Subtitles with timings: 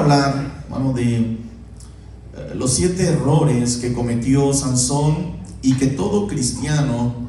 [0.00, 1.36] Hablar, hermano, de eh,
[2.54, 7.28] los siete errores que cometió Sansón y que todo cristiano,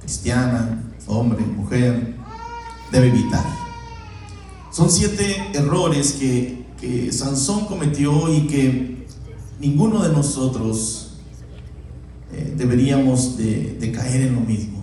[0.00, 2.16] cristiana, hombre, mujer,
[2.90, 3.44] debe evitar.
[4.72, 9.06] Son siete errores que, Sansón cometió y que
[9.60, 11.12] ninguno de nosotros
[12.32, 14.82] eh, deberíamos de, de caer en lo mismo.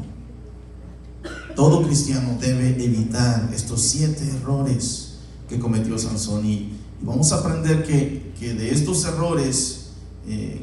[1.58, 5.09] Todo cristiano debe evitar estos siete errores
[5.50, 9.92] que cometió Sansón y, vamos a aprender que, que de estos errores
[10.28, 10.62] eh,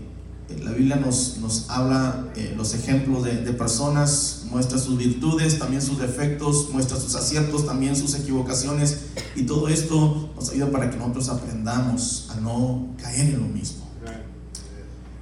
[0.63, 5.83] la Biblia nos, nos habla eh, los ejemplos de, de personas, muestra sus virtudes, también
[5.83, 10.99] sus defectos, muestra sus aciertos, también sus equivocaciones y todo esto nos ayuda para que
[10.99, 13.87] nosotros aprendamos a no caer en lo mismo.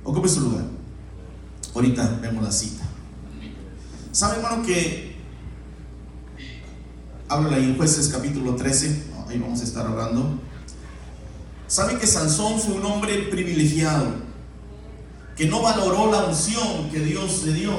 [0.03, 0.65] Ocupe su lugar.
[1.75, 2.85] Ahorita vemos la cita.
[4.13, 5.17] ¿Sabe, hermano, que
[7.29, 9.14] habla ahí en Jueces capítulo 13?
[9.39, 10.39] Vamos a estar hablando.
[11.67, 14.15] ¿Sabe que Sansón fue un hombre privilegiado?
[15.37, 17.75] Que no valoró la unción que Dios le dio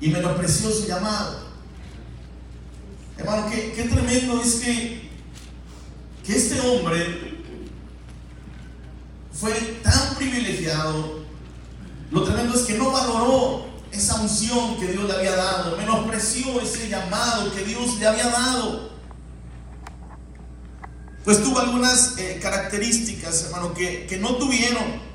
[0.00, 1.50] y menospreció su llamado.
[3.18, 5.10] Hermano, qué, qué tremendo es que,
[6.24, 7.42] que este hombre
[9.32, 11.20] fue tan privilegiado.
[12.10, 16.88] Lo tremendo es que no valoró esa unción que Dios le había dado, menospreció ese
[16.88, 18.89] llamado que Dios le había dado.
[21.24, 25.10] Pues tuvo algunas eh, características, hermano, que, que no tuvieron.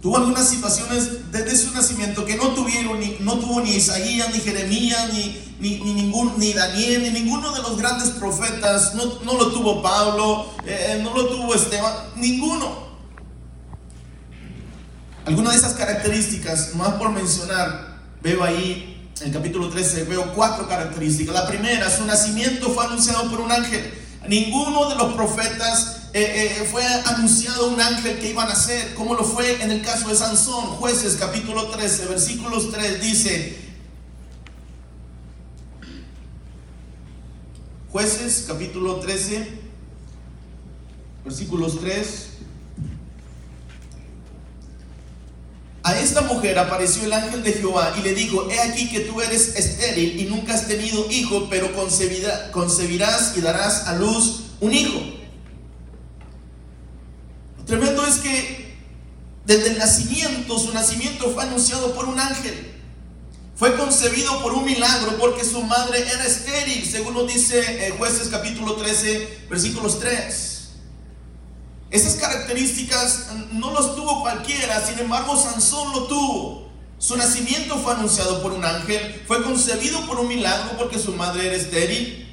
[0.00, 4.40] Tuvo algunas situaciones desde su nacimiento que no tuvieron, ni, no tuvo ni Isaías, ni
[4.40, 8.94] Jeremías, ni, ni, ni, ningún, ni Daniel, ni ninguno de los grandes profetas.
[8.94, 12.88] No, no lo tuvo Pablo, eh, no lo tuvo Esteban, ninguno.
[15.26, 20.68] Algunas de esas características, más por mencionar, veo ahí en el capítulo 13, veo cuatro
[20.68, 21.34] características.
[21.34, 23.97] La primera, su nacimiento fue anunciado por un ángel.
[24.28, 29.14] Ninguno de los profetas eh, eh, fue anunciado un ángel que iba a nacer, como
[29.14, 30.66] lo fue en el caso de Sansón.
[30.76, 33.58] Jueces capítulo 13, versículos 3 dice,
[37.90, 39.48] Jueces capítulo 13,
[41.24, 42.28] versículos 3.
[45.88, 49.22] A esta mujer apareció el ángel de Jehová y le dijo, he aquí que tú
[49.22, 54.74] eres estéril y nunca has tenido hijo, pero concebirá, concebirás y darás a luz un
[54.74, 55.00] hijo.
[57.56, 58.76] Lo tremendo es que
[59.46, 62.70] desde el nacimiento, su nacimiento fue anunciado por un ángel.
[63.56, 68.28] Fue concebido por un milagro porque su madre era estéril, según lo dice eh, jueces
[68.28, 70.57] capítulo 13, versículos 3.
[71.90, 76.68] Esas características no los tuvo cualquiera, sin embargo Sansón lo tuvo.
[76.98, 81.46] Su nacimiento fue anunciado por un ángel, fue concebido por un milagro porque su madre
[81.46, 82.26] era estéril.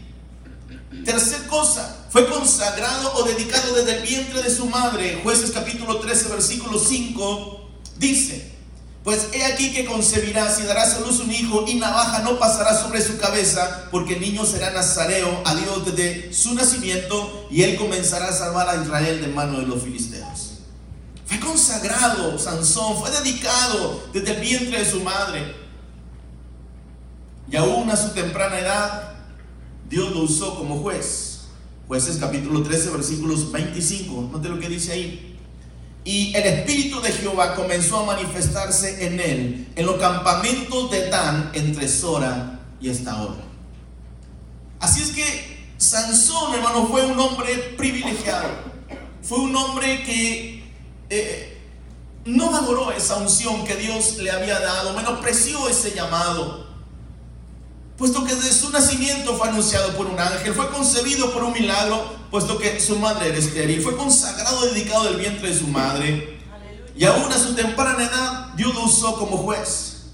[1.06, 5.20] Tercer cosa, fue consagrado o dedicado desde el vientre de su madre.
[5.24, 8.55] Jueces capítulo 13, versículo 5 dice,
[9.06, 12.76] pues he aquí que concebirás y darás a luz un hijo y navaja no pasará
[12.76, 17.78] sobre su cabeza, porque el niño será nazareo a Dios desde su nacimiento y él
[17.78, 20.54] comenzará a salvar a Israel de mano de los filisteos.
[21.28, 25.56] Fue consagrado Sansón, fue dedicado desde el vientre de su madre.
[27.48, 29.14] Y aún a su temprana edad,
[29.88, 31.42] Dios lo usó como juez.
[31.88, 34.30] Jueces capítulo 13, versículos 25.
[34.32, 35.35] Note lo que dice ahí.
[36.06, 41.50] Y el Espíritu de Jehová comenzó a manifestarse en él, en los campamentos de Dan,
[41.54, 43.44] entre Sora y esta hora.
[44.80, 48.50] Así es que Sansón, hermano, fue un hombre privilegiado.
[49.24, 50.64] Fue un hombre que
[51.10, 51.58] eh,
[52.26, 56.68] no valoró esa unción que Dios le había dado, menospreció ese llamado.
[57.98, 62.15] Puesto que desde su nacimiento fue anunciado por un ángel, fue concebido por un milagro,
[62.32, 66.40] puesto que su madre era estéril, fue consagrado, dedicado del vientre de su madre.
[66.96, 70.12] Y aún a su temprana edad, Dios lo usó como juez.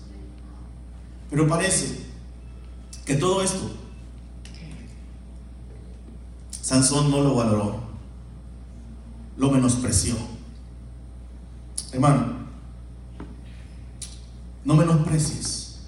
[1.29, 1.99] Pero parece
[3.05, 3.71] que todo esto,
[6.61, 7.79] Sansón no lo valoró,
[9.37, 10.15] lo menospreció.
[11.91, 12.33] Hermano,
[14.63, 15.79] no menosprecies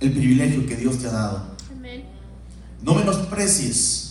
[0.00, 1.56] el privilegio que Dios te ha dado.
[2.82, 4.05] No menosprecies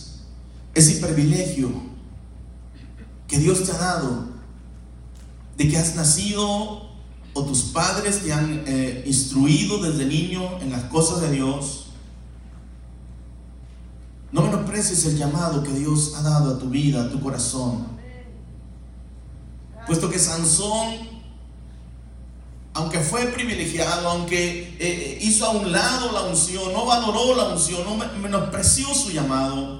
[0.76, 1.70] ese privilegio
[3.26, 4.26] que Dios te ha dado
[5.56, 6.86] de que has nacido
[7.32, 11.86] o tus padres te han eh, instruido desde niño en las cosas de Dios.
[14.30, 17.86] No menosprecies el llamado que Dios ha dado a tu vida, a tu corazón.
[19.86, 21.16] Puesto que Sansón
[22.76, 27.82] aunque fue privilegiado, aunque eh, hizo a un lado la unción, no valoró la unción,
[27.84, 29.75] no menospreció su llamado,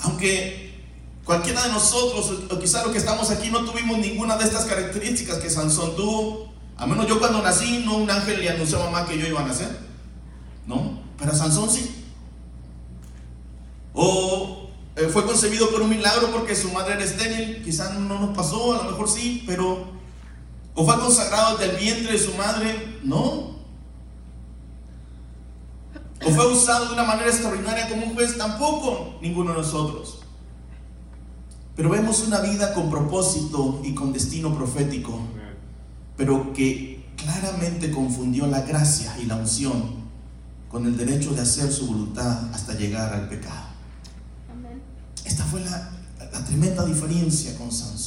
[0.00, 0.68] Aunque
[1.24, 5.38] cualquiera de nosotros, o quizá los que estamos aquí, no tuvimos ninguna de estas características
[5.38, 6.52] que Sansón tuvo.
[6.76, 9.40] A menos yo cuando nací, no un ángel le anunció a mamá que yo iba
[9.40, 9.78] a nacer.
[10.66, 11.00] ¿No?
[11.18, 12.06] Pero Sansón sí.
[13.92, 17.62] O eh, fue concebido por un milagro porque su madre era estéril.
[17.64, 19.98] Quizá no nos pasó, a lo mejor sí, pero...
[20.74, 23.00] O fue consagrado del vientre de su madre.
[23.02, 23.57] No.
[26.38, 28.38] Fue usado de una manera extraordinaria como un juez.
[28.38, 30.20] Tampoco ninguno de nosotros.
[31.74, 35.18] Pero vemos una vida con propósito y con destino profético.
[36.16, 39.82] Pero que claramente confundió la gracia y la unción
[40.68, 43.66] con el derecho de hacer su voluntad hasta llegar al pecado.
[45.24, 45.90] Esta fue la,
[46.46, 47.97] tremenda diferencia con Sansón.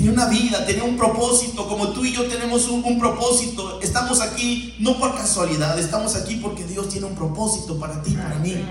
[0.00, 3.78] Tenía una vida, tenía un propósito, como tú y yo tenemos un, propósito.
[3.82, 8.38] Estamos aquí no por casualidad, estamos aquí porque Dios tiene un propósito para ti, para
[8.38, 8.64] mí.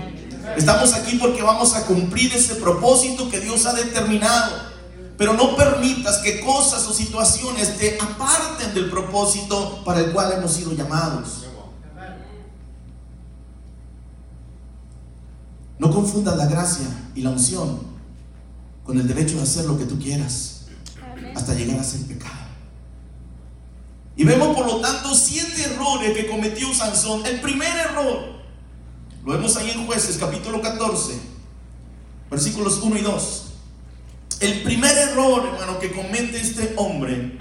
[0.56, 4.56] Estamos aquí porque vamos a cumplir ese propósito que Dios ha determinado.
[5.16, 10.50] Pero no permitas que cosas o situaciones te aparten del propósito para el cual hemos
[10.50, 11.44] sido llamados.
[15.78, 17.78] No confundas la gracia y la unción
[18.82, 20.59] con el derecho de hacer lo que tú quieras
[21.34, 22.50] hasta llegar a ser pecado.
[24.16, 27.24] Y vemos por lo tanto siete errores que cometió Sansón.
[27.24, 28.40] El primer error,
[29.24, 31.14] lo vemos ahí en jueces capítulo 14,
[32.30, 33.44] versículos 1 y 2.
[34.40, 37.38] El primer error, hermano, que comete este hombre,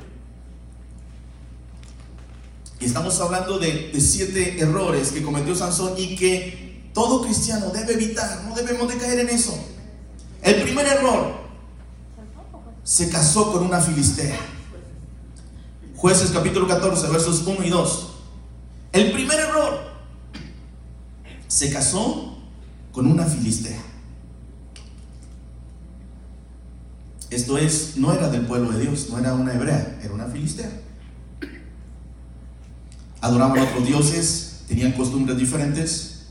[2.80, 7.94] y estamos hablando de, de siete errores que cometió Sansón y que todo cristiano debe
[7.94, 9.58] evitar, no debemos de caer en eso.
[10.42, 11.39] El primer error,
[12.90, 14.36] se casó con una filistea.
[15.96, 18.10] Jueces capítulo 14, versos 1 y 2.
[18.94, 19.80] El primer error,
[21.48, 22.40] se casó
[22.92, 23.80] con una filistea.
[27.30, 30.72] Esto es, no era del pueblo de Dios, no era una hebrea, era una filistea.
[33.22, 36.22] Adoraban a otros dioses, tenían costumbres diferentes,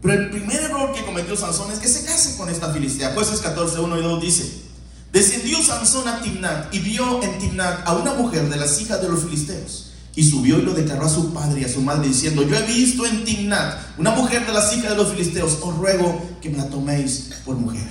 [0.00, 3.12] pero el primer error que cometió Sansón es que se case con esta filistea.
[3.12, 4.69] Jueces 14, 1 y 2 dice,
[5.12, 9.08] descendió Sansón a Timnat y vio en Timnat a una mujer de las hijas de
[9.08, 9.86] los filisteos.
[10.16, 12.66] Y subió y lo declaró a su padre y a su madre diciendo, yo he
[12.66, 16.58] visto en Timnat una mujer de las hijas de los filisteos, os ruego que me
[16.58, 17.88] la toméis por mujer.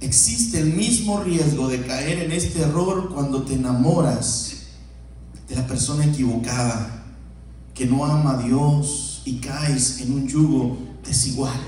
[0.00, 4.52] Existe el mismo riesgo de caer en este error cuando te enamoras
[5.48, 7.04] de la persona equivocada,
[7.74, 11.58] que no ama a Dios, y caes en un yugo desigual.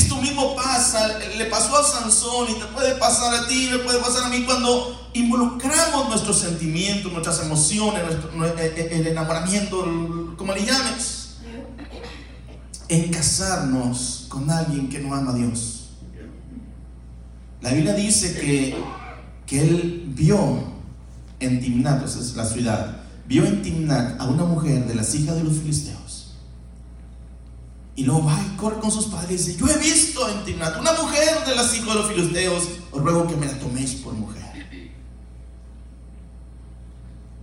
[0.00, 3.98] Esto mismo pasa, le pasó a Sansón y te puede pasar a ti, le puede
[3.98, 10.64] pasar a mí cuando involucramos nuestros sentimientos, nuestras emociones, eh, eh, el enamoramiento, como le
[10.64, 11.36] llames,
[12.88, 15.90] en casarnos con alguien que no ama a Dios.
[17.60, 18.82] La Biblia dice que,
[19.46, 20.64] que él vio
[21.40, 25.44] en Timnat, es la ciudad, vio en Timnat a una mujer de las hijas de
[25.44, 25.99] los filisteos.
[28.00, 30.80] Y luego va y corre con sus padres y dice, yo he visto en Timnat
[30.80, 34.14] una mujer de las hijas de los filisteos, os ruego que me la toméis por
[34.14, 34.40] mujer.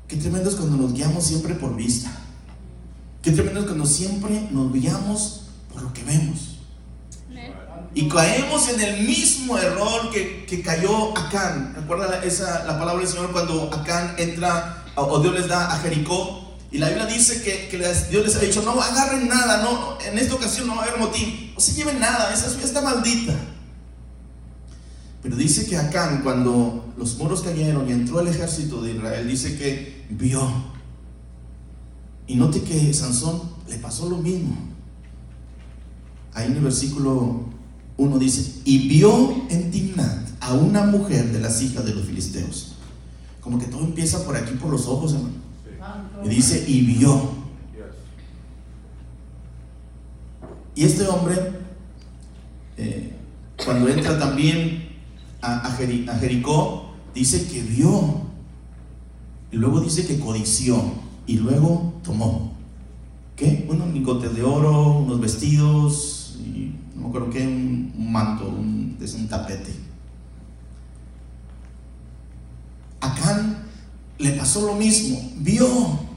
[0.07, 2.09] Qué tremendo es cuando nos guiamos siempre por vista.
[3.21, 6.57] Qué tremendo es cuando siempre nos guiamos por lo que vemos.
[7.93, 11.75] Y caemos en el mismo error que, que cayó Acán.
[11.75, 16.46] ¿Recuerda esa, la palabra del Señor cuando Acán entra o Dios les da a Jericó.
[16.71, 17.69] Y la Biblia dice que,
[18.09, 20.99] Dios les ha dicho, no agarren nada, no, en esta ocasión no va a haber
[20.99, 23.33] motín, no se lleven nada, esa está maldita.
[25.23, 29.57] Pero dice que Acán, cuando los muros cayeron y entró el ejército de Israel, dice
[29.57, 30.75] que vio.
[32.27, 34.57] Y note que Sansón le pasó lo mismo.
[36.33, 37.45] Ahí en el versículo
[37.95, 42.77] 1 dice, y vio en Timnat a una mujer de las hijas de los filisteos
[43.47, 45.35] como que todo empieza por aquí, por los ojos, hermano.
[46.23, 47.37] Y dice, y vio.
[50.75, 51.35] Y este hombre,
[52.77, 53.13] eh,
[53.63, 54.89] cuando entra también
[55.41, 55.71] a,
[56.19, 58.27] Jericó, dice que vio.
[59.51, 60.81] Y luego dice que codició.
[61.25, 62.53] Y luego tomó.
[63.35, 63.67] ¿Qué?
[63.69, 68.51] Unos lingotes de oro, unos vestidos, y no me acuerdo qué, un, manto,
[68.99, 69.73] es un tapete.
[72.99, 73.66] Acán
[74.19, 76.07] le pasó lo mismo, vio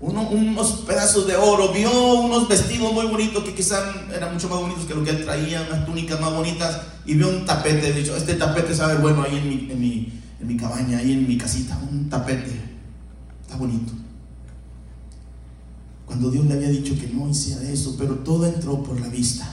[0.00, 1.90] unos pedazos de oro, vio
[2.22, 5.64] unos vestidos muy bonitos que quizás eran mucho más bonitos que lo que él traía,
[5.68, 9.48] unas túnicas más bonitas, y vio un tapete, dicho, este tapete sabe bueno ahí en
[9.48, 12.60] mi, en mi, en mi cabaña, ahí en mi casita, un tapete,
[13.42, 13.92] está bonito.
[16.12, 19.48] cuando Dios le había dicho que no hiciera eso, pero todo entró por la vista.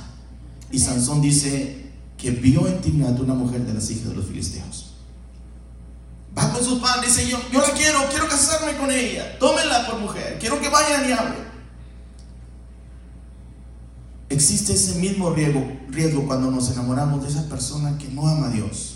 [0.71, 4.78] Y Sansón dice que vio en Timnat una mujer de las hijas de los filisteos.
[6.48, 10.38] Con sus padres dice, yo, yo la quiero, quiero casarme con ella, tómenla por mujer,
[10.39, 11.50] quiero que vayan y hablen.
[14.29, 18.51] Existe ese mismo riesgo, riesgo cuando nos enamoramos de esa persona que no ama a
[18.51, 18.96] Dios.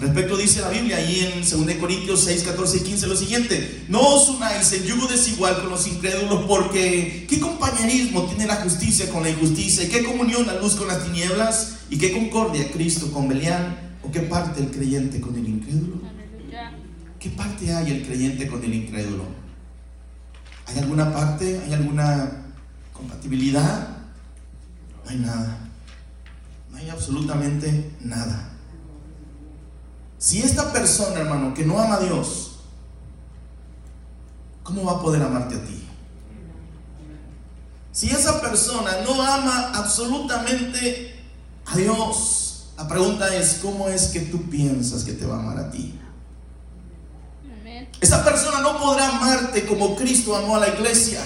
[0.00, 4.00] respecto dice la Biblia ahí en 2 Corintios 6, 14 y 15 lo siguiente, no
[4.00, 9.22] os unáis en yugo desigual con los incrédulos porque ¿qué compañerismo tiene la justicia con
[9.22, 9.84] la injusticia?
[9.84, 11.76] ¿Y qué comunión la luz con las tinieblas?
[11.90, 13.98] ¿Y qué concordia Cristo con Belial?
[14.02, 16.15] ¿O qué parte el creyente con el incrédulo?
[17.18, 19.24] ¿Qué parte hay el creyente con el incrédulo?
[20.66, 21.60] ¿Hay alguna parte?
[21.64, 22.44] ¿Hay alguna
[22.92, 23.88] compatibilidad?
[25.04, 25.58] No hay nada.
[26.70, 28.50] No hay absolutamente nada.
[30.18, 32.56] Si esta persona, hermano, que no ama a Dios,
[34.62, 35.82] ¿cómo va a poder amarte a ti?
[37.92, 41.14] Si esa persona no ama absolutamente
[41.64, 45.58] a Dios, la pregunta es, ¿cómo es que tú piensas que te va a amar
[45.58, 45.98] a ti?
[48.00, 51.20] Esa persona no podrá amarte como Cristo amó a la iglesia.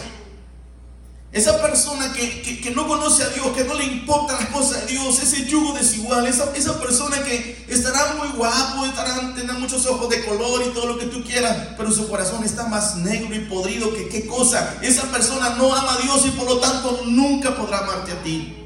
[1.33, 5.23] Esa persona que, no conoce a Dios, que no le importa las cosas de Dios,
[5.23, 10.25] ese yugo desigual, esa, esa persona que estará muy guapo, estará, tendrá muchos ojos de
[10.25, 13.95] color y todo lo que tú quieras, pero su corazón está más negro y podrido
[13.95, 14.79] que qué cosa.
[14.83, 18.60] Esa persona no ama a Dios y por lo tanto nunca podrá amarte a ti.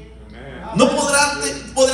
[0.75, 1.31] No podrá,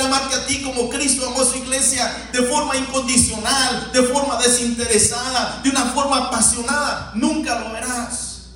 [0.04, 5.60] amarte a ti como Cristo amó a su iglesia de forma incondicional, de forma desinteresada,
[5.62, 7.12] de una forma apasionada.
[7.14, 8.50] Nunca lo verás.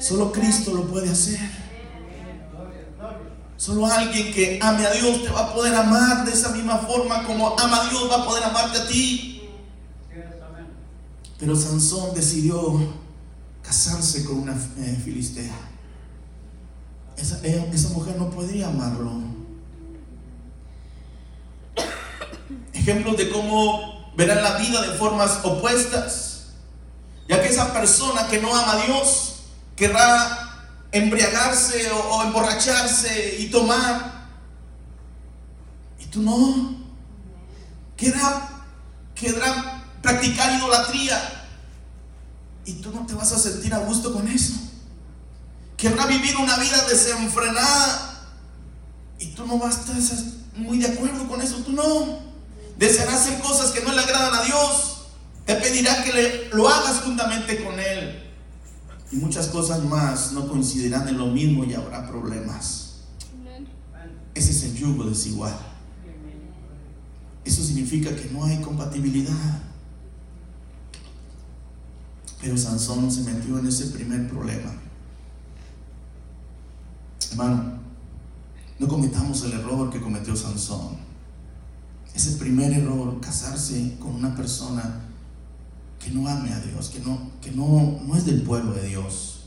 [0.00, 1.40] Solo Cristo lo puede hacer.
[3.56, 7.24] Solo alguien que ame a Dios te va a poder amar de esa misma forma
[7.24, 9.50] como ama a Dios va a poder amarte a ti.
[11.38, 12.78] Pero Sansón decidió
[13.62, 15.67] casarse con una eh, filistea.
[17.18, 19.10] Esa, esa mujer no podría amarlo.
[22.72, 26.46] Ejemplos de cómo verán la vida de formas opuestas.
[27.28, 29.34] Ya que esa persona que no ama a Dios
[29.76, 30.48] querrá
[30.92, 34.28] embriagarse o, emborracharse y tomar.
[35.98, 36.78] Y tú no.
[37.96, 38.48] Querrá,
[39.14, 41.46] querrá practicar idolatría.
[42.64, 44.67] Y tú no te vas a sentir a gusto con eso.
[45.78, 48.26] Querrá vivir una vida desenfrenada.
[49.18, 50.24] Y tú no vas a estar
[50.56, 51.56] muy de acuerdo con eso.
[51.64, 52.18] Tú no.
[52.76, 55.06] Deseará hacer cosas que no le agradan a Dios.
[55.46, 58.28] Te pedirá que le, lo hagas juntamente con Él
[59.10, 62.84] y muchas cosas más no coincidirán en lo mismo y habrá problemas.
[64.34, 65.56] Ese es el yugo desigual.
[67.44, 69.62] Eso significa que no hay compatibilidad.
[72.40, 74.72] Pero Sansón se metió en ese primer problema.
[77.30, 77.78] Hermano,
[78.78, 80.96] no cometamos el error que cometió Sansón.
[82.14, 85.02] Ese primer error, casarse con una persona
[85.98, 89.40] que no ame a Dios, que no, que no, no es del pueblo de Dios.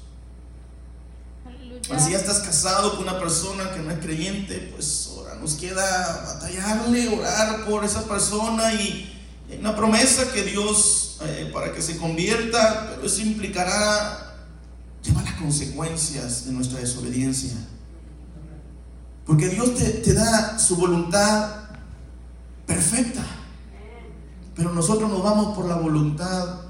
[1.97, 6.23] si ya estás casado con una persona que no es creyente, pues ahora nos queda
[6.25, 9.11] batallarle, orar por esa persona y
[9.49, 14.30] hay una promesa que Dios eh, para que se convierta, pero eso implicará
[15.41, 17.53] consecuencias de nuestra desobediencia.
[19.25, 21.61] Porque Dios te, te da su voluntad
[22.65, 23.25] perfecta.
[24.55, 26.61] Pero nosotros nos vamos por la voluntad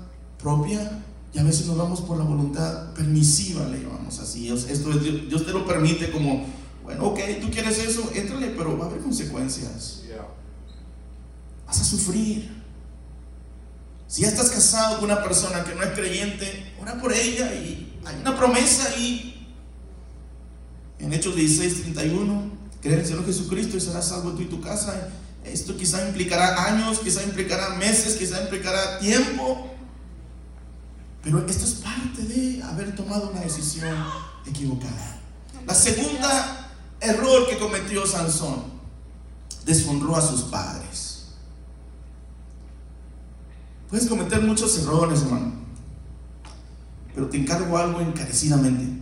[0.41, 4.49] propia y a veces nos vamos por la voluntad permisiva, le llamamos así.
[4.49, 6.45] Esto Dios, te lo permite como,
[6.83, 10.03] bueno, ok, tú quieres eso, éntrale, pero va a haber consecuencias.
[11.65, 12.61] Vas a sufrir.
[14.07, 17.90] Si ya estás casado con una persona que no es creyente, ora por ella y
[18.05, 19.47] hay una promesa ahí.
[20.99, 24.61] En Hechos 16, 31, cree en el Señor Jesucristo y serás salvo tú y tu
[24.61, 25.09] casa.
[25.43, 29.71] Esto quizá implicará años, quizá implicará meses, quizá implicará tiempo.
[31.23, 33.95] Pero esto es parte de haber tomado una decisión
[34.45, 35.19] equivocada.
[35.65, 36.61] La segunda
[37.01, 38.63] error que cometió Sansón,
[39.65, 41.25] deshonró a sus padres.
[43.89, 45.60] Puedes cometer muchos errores, hermano.
[47.13, 49.01] Pero te encargo algo encarecidamente.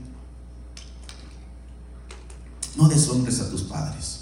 [2.76, 4.20] No deshonres a tus padres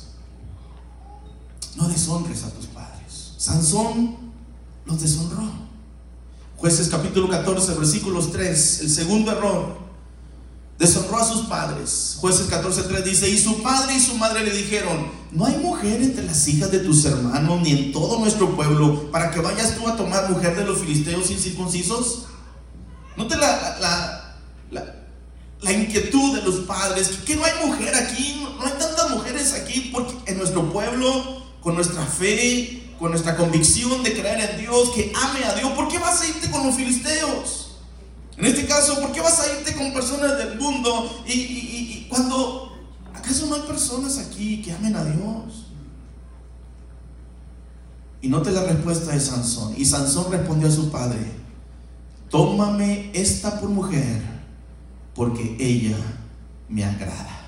[1.77, 3.33] no deshonres a tus padres.
[3.37, 4.17] Sansón
[4.85, 5.67] los deshonró.
[6.57, 9.77] Jueces capítulo 14, versículos 3, el segundo error.
[10.79, 12.17] Deshonró a sus padres.
[12.19, 16.01] Jueces 14, 3 dice, y su padre y su madre le dijeron, no hay mujer
[16.01, 19.87] entre las hijas de tus hermanos ni en todo nuestro pueblo para que vayas tú
[19.87, 22.25] a tomar mujer de los filisteos incircuncisos.
[23.17, 24.27] Note la, la,
[25.61, 29.89] la inquietud de los padres, que, no hay mujer aquí, no, hay tantas mujeres aquí,
[29.91, 35.11] porque en nuestro pueblo, con nuestra fe, con nuestra convicción de creer en Dios, que
[35.15, 37.77] ame a Dios, ¿por qué vas a irte con los filisteos?
[38.37, 41.23] En este caso, ¿por qué vas a irte con personas del mundo?
[41.25, 42.77] Y, y cuando,
[43.15, 45.65] ¿acaso no hay personas aquí que amen a Dios?
[48.21, 49.73] Y note la respuesta de Sansón.
[49.75, 51.36] Y Sansón respondió a su padre,
[52.29, 54.21] tómame esta por mujer,
[55.13, 55.97] porque ella
[56.69, 57.45] me agrada.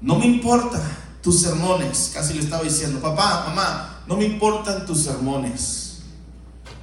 [0.00, 0.80] No me importa
[1.22, 6.02] tus sermones, casi le estaba diciendo, papá, mamá, no me importan tus sermones.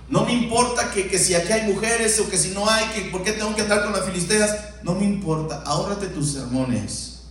[0.10, 3.10] No me importa que, que, si aquí hay mujeres o que si no hay, que
[3.10, 4.56] por qué tengo que andar con las filisteas.
[4.84, 7.22] No me importa, ahórrate tus sermones.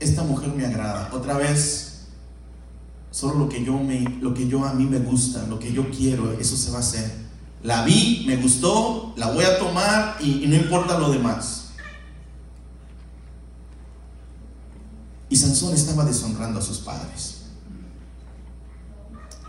[0.00, 1.10] Esta mujer me agrada.
[1.12, 1.92] Otra vez,
[3.12, 5.90] Solo lo que yo me, lo que yo a mí me gusta, lo que yo
[5.90, 7.12] quiero, eso se va a hacer.
[7.62, 11.70] La vi, me gustó, la voy a tomar y, no importa lo demás.
[15.28, 17.42] Y Sansón estaba deshonrando a sus padres.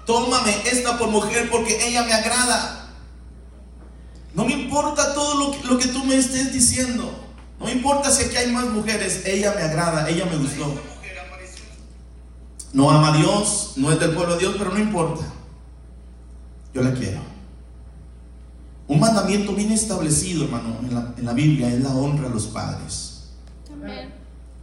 [0.06, 2.90] Tómame esta por mujer porque ella me agrada.
[4.36, 7.12] No me importa todo lo que, lo que tú me estés diciendo.
[7.60, 9.24] No me importa si aquí hay más mujeres.
[9.26, 10.74] Ella me agrada, ella me gustó.
[12.74, 15.24] No ama a Dios, no es del pueblo de Dios, pero no importa.
[16.74, 17.33] Yo la quiero.
[18.88, 20.78] Un mandamiento bien establecido, hermano,
[21.18, 23.30] en la, Biblia es la honra a los padres.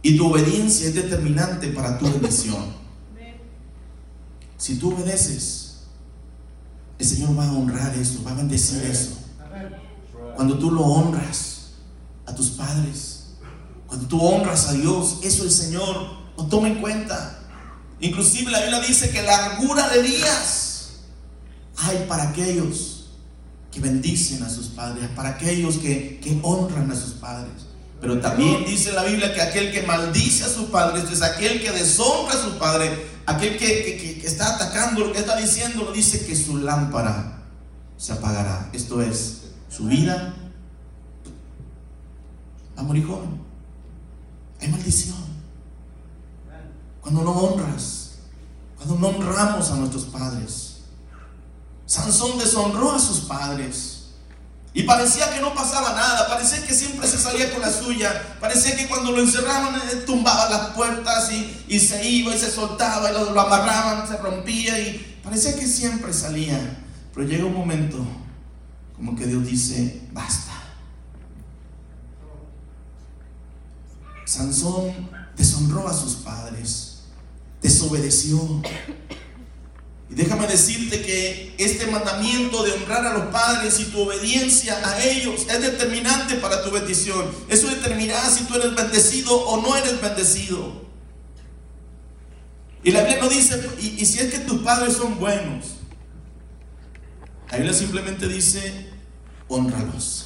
[0.03, 2.81] Y tu obediencia es determinante para tu bendición.
[4.57, 5.81] Si tú obedeces,
[6.99, 9.17] el Señor va a honrar eso, va a bendecir eso.
[10.35, 11.71] Cuando tú lo honras
[12.27, 13.33] a tus padres,
[13.87, 17.39] cuando tú honras a Dios, eso el Señor lo toma en cuenta.
[17.99, 20.91] Inclusive la Biblia dice que largura de días
[21.75, 23.00] hay para aquellos
[23.71, 27.67] que bendicen a sus padres, para aquellos que, honran a sus padres.
[28.01, 31.71] Pero también dice la Biblia que aquel que maldice a sus padres es aquel que
[31.71, 36.35] deshonra a su padre, aquel que, que, está atacando lo que está diciendo, dice que
[36.35, 37.43] su lámpara
[37.97, 38.69] se apagará.
[38.73, 40.33] Esto es, su vida
[42.75, 43.39] va a morir joven.
[44.59, 45.31] Hay maldición.
[47.01, 48.15] Cuando no honras,
[48.75, 50.70] cuando no honramos a nuestros padres.
[51.91, 54.03] Sansón deshonró a sus padres.
[54.73, 58.77] Y parecía que no pasaba nada, parecía que siempre se salía con la suya, parecía
[58.77, 61.29] que cuando lo encerraban eh, tumbaba las puertas
[61.67, 65.67] y, se iba y se soltaba y lo, lo amarraban, se rompía y parecía que
[65.67, 66.81] siempre salía.
[67.13, 67.97] Pero llega un momento
[68.95, 70.53] como que Dios dice, basta.
[74.23, 76.91] Sansón deshonró a sus padres
[77.61, 78.61] desobedeció.
[80.11, 85.01] Y déjame decirte que este mandamiento de honrar a los padres y tu obediencia a
[85.05, 87.25] ellos es determinante para tu bendición.
[87.47, 90.81] Eso determinará si tú eres bendecido o no eres bendecido.
[92.83, 95.77] Y la Biblia no dice, y, si es que tus padres son buenos,
[97.49, 98.89] la Biblia simplemente dice,
[99.47, 100.25] honralos.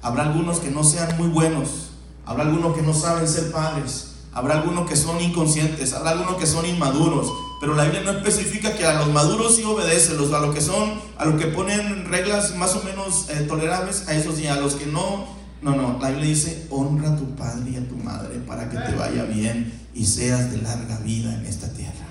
[0.00, 1.90] Habrá algunos que no sean muy buenos,
[2.24, 6.46] habrá algunos que no saben ser padres, Habrá algunos que son inconscientes, habrá algunos que
[6.46, 10.40] son inmaduros, pero la Biblia no especifica que a los maduros sí obedece, los, a
[10.40, 14.36] los que son, a los que ponen reglas más o menos eh, tolerables, a esos
[14.36, 15.26] sí, a los que no,
[15.62, 18.76] no, no, la Biblia dice, honra a tu padre y a tu madre para que
[18.76, 22.06] te vaya bien y seas de larga vida en esta tierra.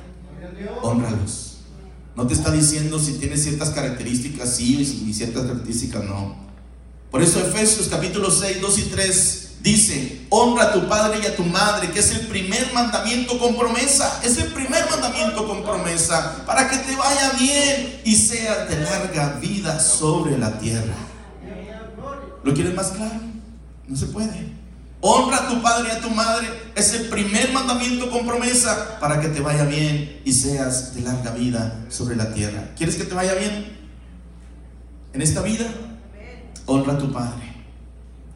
[0.81, 1.57] Honralos.
[2.15, 6.35] No te está diciendo si tienes ciertas características sí y ciertas características no.
[7.11, 11.35] Por eso Efesios capítulo 6, 2 y 3 Dice, honra a tu padre y a
[11.35, 14.21] tu madre, que es el primer mandamiento con promesa.
[14.23, 19.39] Es el primer mandamiento con promesa, para que te vaya bien y seas de larga
[19.41, 20.93] vida sobre la tierra.
[22.43, 23.19] ¿Lo quieres más claro?
[23.87, 24.53] No se puede.
[25.01, 26.47] Honra a tu padre y a tu madre.
[26.75, 31.31] Es el primer mandamiento con promesa para que te vaya bien y seas de larga
[31.31, 32.69] vida sobre la tierra.
[32.77, 33.75] ¿Quieres que te vaya bien
[35.11, 35.65] en esta vida?
[36.67, 37.54] Honra a tu padre.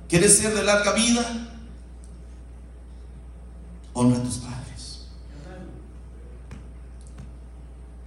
[0.09, 1.21] ¿Quieres ser de larga vida?
[3.93, 5.05] Honra a tus padres.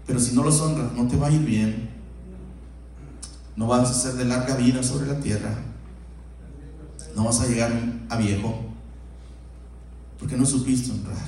[0.05, 1.91] Pero si no los honras, no te va a ir bien.
[3.55, 5.57] No vas a ser de larga vida sobre la tierra.
[7.15, 7.71] No vas a llegar
[8.09, 8.65] a viejo.
[10.19, 11.27] Porque no supiste honrar.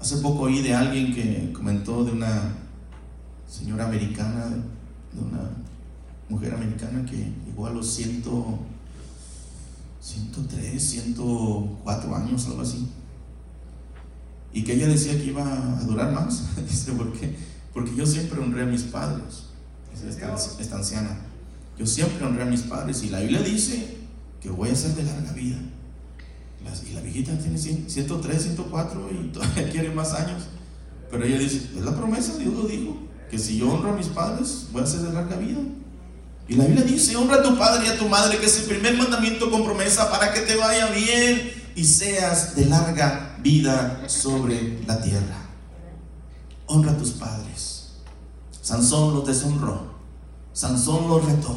[0.00, 2.56] Hace poco oí de alguien que comentó de una
[3.46, 4.46] señora americana,
[5.12, 5.50] de una
[6.30, 8.22] mujer americana que llegó a los 100,
[10.00, 12.88] 103, 104 años, algo así.
[14.52, 16.56] Y que ella decía que iba a durar más.
[16.68, 17.36] Dice, ¿por qué?
[17.74, 19.44] Porque yo siempre honré a mis padres.
[19.92, 21.18] Esta, esta anciana.
[21.78, 23.98] yo siempre honré a mis padres y la Biblia dice
[24.40, 25.58] que voy a ser de larga vida.
[26.88, 30.44] y la viejita tiene 103, 104 y todavía quiere más años.
[31.10, 32.96] Pero ella dice, es la promesa, Dios lo dijo,
[33.30, 35.58] que si yo honro a mis padres, voy a ser de larga vida.
[36.50, 38.64] Y la Biblia dice, honra a tu padre y a tu madre, que es el
[38.64, 44.82] primer mandamiento con promesa para que te vaya bien y seas de larga vida sobre
[44.84, 45.46] la tierra.
[46.66, 47.90] Honra a tus padres.
[48.60, 49.94] Sansón los deshonró.
[50.52, 51.56] Sansón los retó.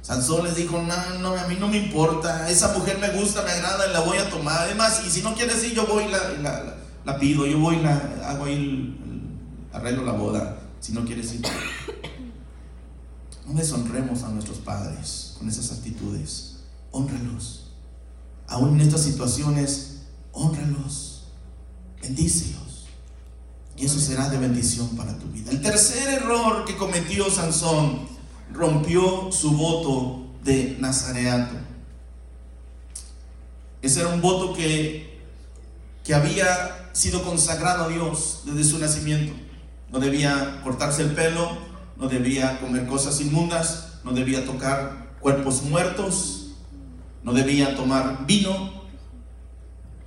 [0.00, 3.50] Sansón les dijo, no, no, a mí no me importa, esa mujer me gusta, me
[3.50, 4.62] agrada la voy a tomar.
[4.62, 8.46] Además, y si no quieres ir, yo voy la, la, pido, yo voy la, hago
[8.46, 8.98] ahí,
[9.70, 11.42] arreglo la boda, si no quieres ir.
[13.46, 16.56] No deshonremos a nuestros padres con esas actitudes.
[16.92, 17.72] Honralos.
[18.46, 21.24] Aún en estas situaciones, honralos.
[22.02, 22.86] Bendícelos.
[23.76, 25.50] Y eso será de bendición para tu vida.
[25.50, 28.08] El tercer error que cometió Sansón
[28.52, 31.54] rompió su voto de nazareato.
[33.82, 35.18] Ese era un voto que,
[36.04, 39.32] que había sido consagrado a Dios desde su nacimiento.
[39.90, 41.69] No debía cortarse el pelo,
[42.00, 46.52] no debía comer cosas inmundas, no debía tocar cuerpos muertos,
[47.22, 48.80] no debía tomar vino.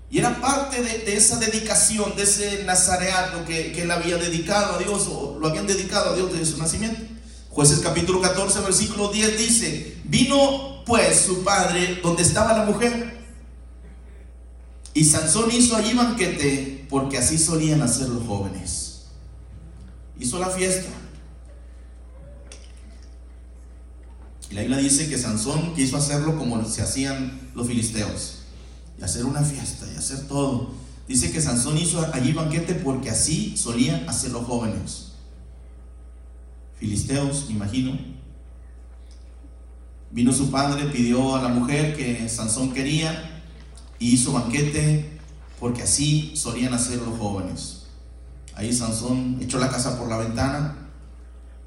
[0.09, 4.79] Y era parte de, esa dedicación, de ese nazareato que, que él había dedicado a
[4.79, 6.99] Dios, o lo habían dedicado a Dios desde su nacimiento.
[7.51, 13.21] Jueces capítulo 14, versículo 10 dice, vino pues su padre donde estaba la mujer.
[14.95, 19.05] Y Sansón hizo allí banquete porque así solían hacer los jóvenes.
[20.19, 20.89] Hizo la fiesta.
[24.53, 28.39] La Biblia dice que Sansón quiso hacerlo como se hacían los filisteos.
[28.99, 30.71] Y hacer una fiesta y hacer todo.
[31.07, 35.13] Dice que Sansón hizo allí banquete porque así solían hacer los jóvenes
[36.83, 37.97] filisteos, me imagino.
[40.11, 43.41] Vino su padre, pidió a la mujer que Sansón quería
[43.99, 45.17] y hizo banquete
[45.61, 47.83] porque así solían hacer los jóvenes.
[48.53, 50.75] Ahí Sansón echó la casa por la ventana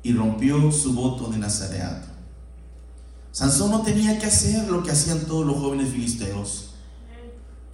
[0.02, 2.08] y rompió su voto de nazareato.
[3.36, 6.70] Sansón no tenía que hacer lo que hacían todos los jóvenes filisteos.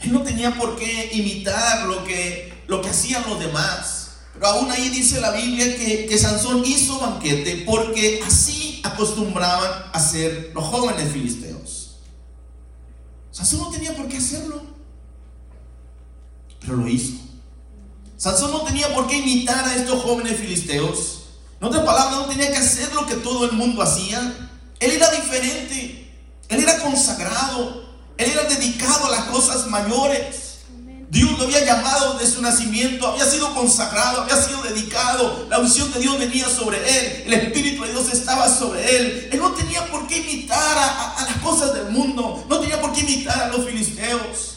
[0.01, 4.09] Él no tenía por qué imitar lo que, lo que hacían los demás.
[4.33, 9.91] Pero aún ahí dice la Biblia que, que Sansón hizo banquete porque así acostumbraban a
[9.93, 11.99] hacer los jóvenes filisteos.
[13.31, 14.65] Sansón no tenía por qué hacerlo,
[16.59, 17.19] pero lo hizo.
[18.17, 21.23] Sansón no tenía por qué imitar a estos jóvenes filisteos.
[21.61, 24.49] En otras palabras, no tenía que hacer lo que todo el mundo hacía.
[24.83, 26.11] Él era diferente.
[26.49, 27.85] Él era consagrado.
[28.19, 30.43] Él era dedicado a las cosas mayores.
[31.09, 35.93] Dios lo había llamado desde su nacimiento, había sido consagrado, había sido dedicado, la unción
[35.93, 39.29] de Dios venía sobre él, el Espíritu de Dios estaba sobre él.
[39.31, 43.01] Él no tenía por qué imitar a, las cosas del mundo, no tenía por qué
[43.01, 44.57] imitar a los filisteos.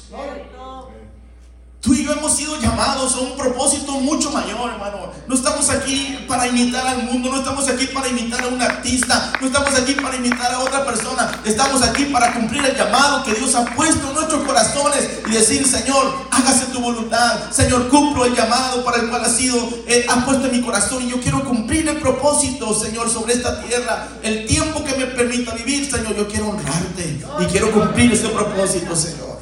[1.86, 5.12] Tú y yo hemos sido llamados a un propósito mucho mayor, hermano.
[5.28, 9.32] No estamos aquí para imitar al mundo, no estamos aquí para imitar a un artista,
[9.39, 11.39] no estamos aquí para imitar a otra persona.
[11.45, 15.67] Estamos aquí para cumplir el llamado que Dios ha puesto en nuestros corazones y decir,
[15.67, 17.52] Señor, hágase tu voluntad.
[17.52, 21.12] Señor, cumplo el llamado para el cual ha sido, eh, puesto en mi corazón y
[21.12, 24.08] yo quiero cumplir el propósito, Señor, sobre esta tierra.
[24.24, 28.95] El tiempo que me permita vivir, Señor, yo quiero honrarte y quiero cumplir ese propósito,
[28.95, 29.36] Señor.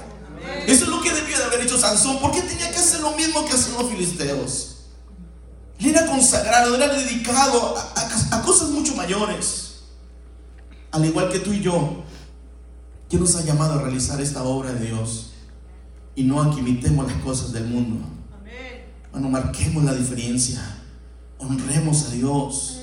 [0.67, 1.12] Eso es lo que
[1.53, 2.19] haber hecho Sansón.
[2.19, 4.69] ¿Por qué tenía que hacer lo mismo que hacían los filisteos?
[5.79, 7.75] Él era consagrado, era dedicado
[8.31, 9.81] a, cosas mucho mayores.
[10.91, 12.03] Al igual que tú y yo,
[13.09, 15.31] que nos ha llamado a realizar esta obra de Dios
[16.15, 18.05] y no a que imitemos las cosas del mundo.
[19.11, 20.59] Bueno, marquemos la diferencia.
[21.37, 22.79] Honremos a Dios.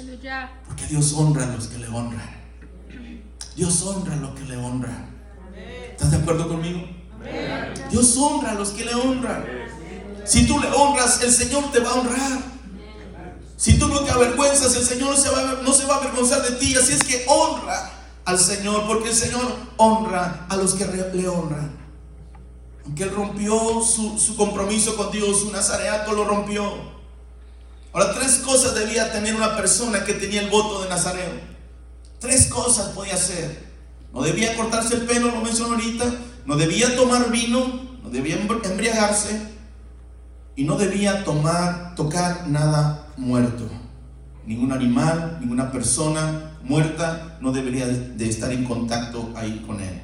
[0.66, 2.40] Porque Dios honra a los que le honran.
[3.56, 5.11] Dios honra a los que le honran.
[5.90, 6.99] ¿Estás de acuerdo conmigo?
[7.90, 9.44] Dios honra a los que le honran.
[10.24, 12.38] Si tú le honras, el Señor te va a honrar.
[13.56, 15.11] Si tú no te avergüenzas, el Señor
[15.62, 16.74] no se va a avergonzar de ti.
[16.76, 17.90] Así es que honra
[18.24, 19.42] al Señor, porque el Señor
[19.76, 21.78] honra a los que le honran.
[22.85, 26.64] Aunque Él rompió su, su compromiso con Dios, su nazareato lo rompió.
[27.92, 31.50] Ahora, tres cosas debía tener una persona que tenía el voto de Nazareo.
[32.20, 33.68] Tres cosas podía hacer.
[34.12, 36.04] No debía cortarse el pelo, lo menciono ahorita
[36.50, 37.60] no debía tomar vino,
[38.02, 39.40] no debía embriagarse
[40.56, 41.24] y no debía
[41.94, 43.68] tocar nada muerto.
[44.44, 50.02] Ningún animal, ninguna persona muerta no debería de estar en contacto ahí con él.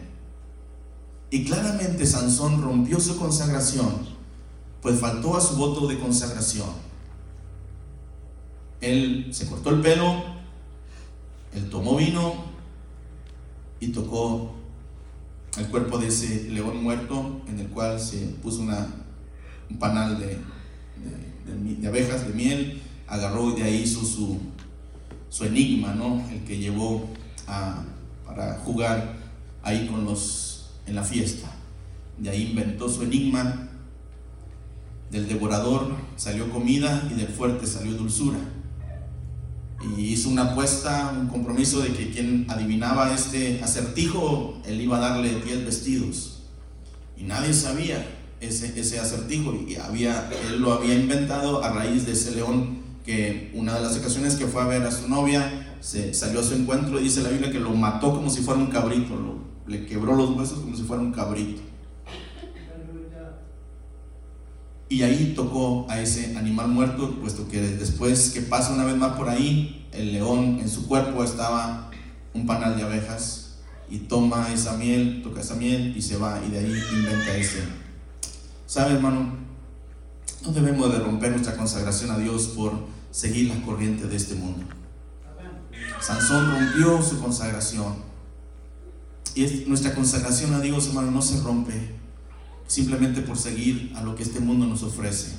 [1.30, 4.06] Y claramente Sansón rompió su consagración,
[4.82, 6.70] pues faltó a su voto de consagración.
[8.80, 10.22] Él se cortó el pelo,
[11.54, 12.35] él tomó vino,
[13.80, 14.56] y tocó
[15.57, 18.87] el cuerpo de ese león muerto en el cual se puso una,
[19.71, 20.38] un panal de,
[21.87, 24.38] abejas, de miel, agarró y de ahí hizo su,
[25.29, 26.25] su enigma, ¿no?
[26.31, 27.09] El que llevó
[27.47, 27.85] a,
[28.27, 29.14] para jugar
[29.62, 31.51] ahí con los en la fiesta.
[32.19, 33.69] De ahí inventó su enigma.
[35.11, 38.38] Del devorador salió comida y del fuerte salió dulzura.
[39.97, 45.01] Y hizo una apuesta, un compromiso de que quien adivinaba este acertijo, él iba a
[45.01, 46.43] darle 10 vestidos.
[47.17, 48.07] Y nadie sabía
[48.41, 53.53] ese, ese acertijo y había, él lo había inventado a raíz de ese león que
[53.55, 56.55] una de las ocasiones que fue a ver a su novia, se salió a su
[56.55, 59.15] encuentro y dice la Biblia que lo mató como si fuera un cabrito,
[59.67, 61.62] le quebró los huesos como si fuera un cabrito.
[64.88, 69.16] Y ahí tocó a ese animal muerto, puesto que después que pasa una vez más
[69.16, 71.90] por ahí, el león en su cuerpo estaba
[72.35, 73.57] un panal de abejas
[73.90, 77.64] y toma esa miel, toca esa miel y se va y de ahí inventa ese.
[78.66, 79.35] ¿Sabe hermano?
[80.44, 82.72] No debemos de romper nuestra consagración a Dios por
[83.11, 84.64] seguir la corriente de este mundo.
[86.01, 87.94] Sansón rompió su consagración.
[89.35, 91.94] Y nuestra consagración a Dios, hermano, no se rompe
[92.66, 95.33] simplemente por seguir a lo que este mundo nos ofrece.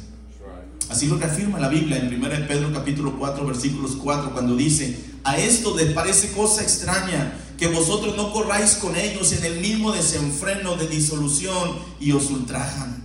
[0.89, 5.37] Así lo reafirma la Biblia en 1 Pedro capítulo 4 versículos 4 cuando dice, a
[5.37, 10.75] esto les parece cosa extraña que vosotros no corráis con ellos en el mismo desenfreno
[10.75, 13.03] de disolución y os ultrajan.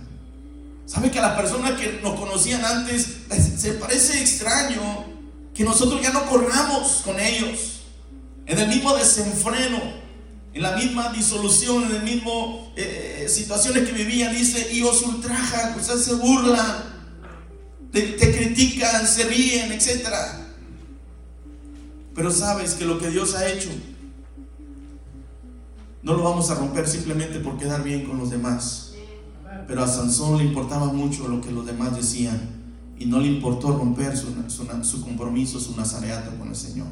[0.85, 3.17] ¿Sabe que a las personas que nos conocían antes
[3.57, 5.05] se parece extraño
[5.53, 7.81] que nosotros ya no corramos con ellos
[8.45, 10.02] en el mismo desenfreno?
[10.53, 15.79] En la misma disolución, en el mismo eh, situaciones que vivían, dice, y os ultrajan,
[15.79, 16.83] o sea, se burlan,
[17.91, 20.09] te, critican, se ríen, etc.
[22.13, 23.69] Pero sabes que lo que Dios ha hecho,
[26.03, 28.93] no lo vamos a romper simplemente por quedar bien con los demás.
[29.67, 32.61] Pero a Sansón le importaba mucho lo que los demás decían
[32.99, 36.87] y no le importó romper su, su compromiso, su nazareato con el Señor.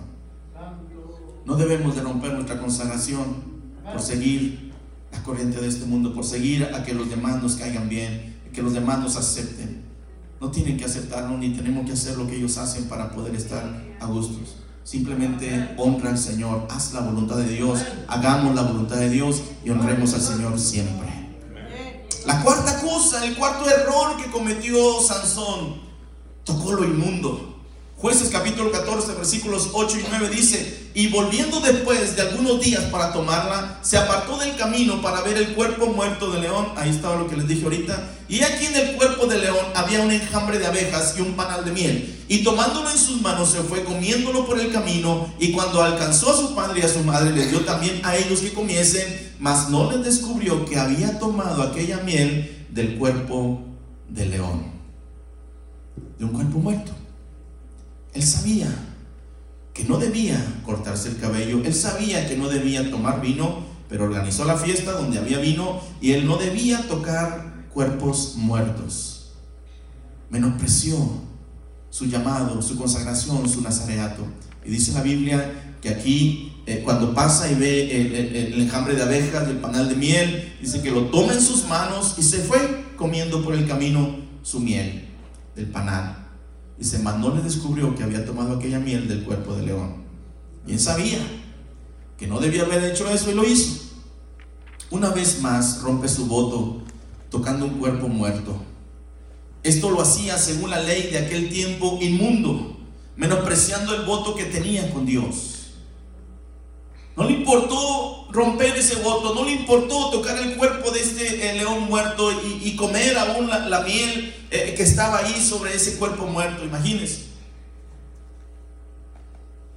[1.46, 3.51] No debemos de romper nuestra consagración
[3.84, 4.72] por seguir
[5.12, 8.62] la corriente de este mundo, por seguir a que los demás nos caigan bien, que
[8.62, 9.82] los demás nos acepten.
[10.40, 13.64] No tienen que aceptarlo ni tenemos que hacer lo que ellos hacen para poder estar
[14.00, 14.58] a gustos.
[14.84, 19.70] Simplemente honra al Señor, haz la voluntad de Dios, hagamos la voluntad de Dios y
[19.70, 21.08] honremos al Señor siempre.
[22.26, 25.82] La cuarta cosa, el cuarto error que cometió Sansón,
[26.44, 27.51] tocó lo inmundo.
[28.02, 33.14] Jueces capítulo 14, versículos 8 y 9 dice, y volviendo después de algunos días para
[33.14, 37.28] tomarla, se apartó del camino para ver el cuerpo muerto de león, ahí estaba lo
[37.28, 40.66] que les dije ahorita, y aquí en el cuerpo de león había un enjambre de
[40.66, 44.60] abejas y un panal de miel, y tomándolo en sus manos se fue comiéndolo por
[44.60, 48.02] el camino, y cuando alcanzó a su padre y a su madre, les dio también
[48.04, 53.62] a ellos que comiesen, mas no les descubrió que había tomado aquella miel del cuerpo
[54.10, 54.72] de león,
[56.18, 56.94] de un cuerpo muerto.
[58.14, 58.68] Él sabía
[59.74, 64.46] que no debía cortarse el cabello, él sabía que no debía tomar vino, pero organizó
[64.46, 69.32] la fiesta donde había vino y él no debía tocar cuerpos muertos.
[70.30, 70.98] Menospreció
[71.90, 74.24] su llamado, su consagración, su nazareato.
[74.66, 79.48] Y dice la Biblia que aquí, eh, cuando pasa y ve el, enjambre de abejas,
[79.48, 83.44] el panal de miel, dice que lo toma en sus manos y se fue comiendo
[83.44, 85.10] por el camino su miel
[85.56, 86.21] del panal.
[86.78, 90.04] Dice, mas no le descubrió que había tomado aquella miel del cuerpo de león.
[90.66, 91.20] Bien sabía
[92.18, 93.82] que no debía haber hecho eso y lo hizo.
[94.90, 96.82] Una vez más rompe su voto
[97.30, 98.56] tocando un cuerpo muerto.
[99.64, 102.78] Esto lo hacía según la ley de aquel tiempo inmundo,
[103.16, 105.61] menospreciando el voto que tenía con Dios.
[107.16, 111.56] No le importó romper ese voto, no le importó tocar el cuerpo de este eh,
[111.56, 116.64] león muerto y, comer aún la, miel eh, que estaba ahí sobre ese cuerpo muerto,
[116.64, 117.26] imagínense.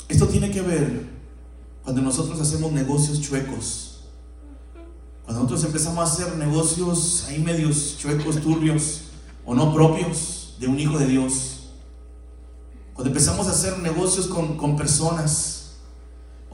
[0.08, 1.06] Esto tiene que ver
[1.82, 4.04] cuando nosotros hacemos negocios chuecos,
[5.24, 9.00] cuando nosotros empezamos a hacer negocios ahí medios chuecos, turbios
[9.44, 11.70] o no propios de un hijo de Dios,
[12.92, 15.63] cuando empezamos a hacer negocios con, con personas,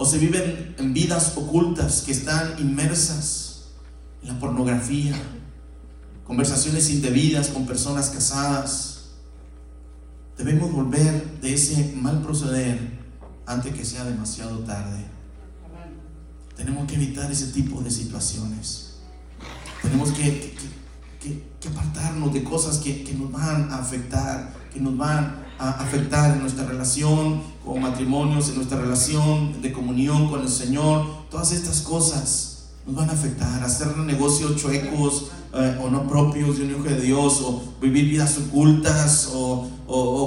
[0.01, 3.67] o se viven en vidas ocultas que están inmersas
[4.23, 5.15] en la pornografía,
[6.25, 9.11] conversaciones indebidas con personas casadas.
[10.39, 12.79] Debemos volver de ese mal proceder
[13.45, 15.05] antes que sea demasiado tarde.
[16.57, 19.01] Tenemos que evitar ese tipo de situaciones.
[19.83, 20.57] Tenemos que,
[21.69, 26.65] apartarnos de cosas que, nos van a afectar, que nos van a afectar en nuestra
[26.65, 31.29] relación con matrimonios, en nuestra relación de comunión con el Señor.
[31.31, 33.63] Todas estas cosas nos van a afectar.
[33.63, 38.39] Hacer negocios chuecos eh, o no propios de un hijo de Dios, o vivir vidas
[38.39, 39.69] ocultas, o,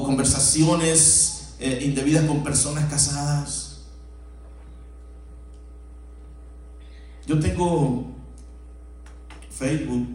[0.05, 3.81] conversaciones eh, indebidas con personas casadas.
[7.25, 8.11] Yo tengo
[9.49, 10.07] Facebook,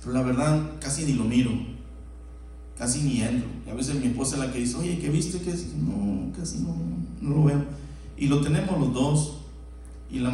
[0.00, 1.50] pero la verdad casi ni lo miro,
[2.78, 3.48] casi ni entro.
[3.66, 5.40] Y a veces mi esposa es la que dice, oye, ¿qué viste?
[5.40, 6.76] que No, casi no,
[7.20, 7.64] no lo veo.
[8.16, 9.38] Y lo tenemos los dos.
[10.10, 10.30] Y la,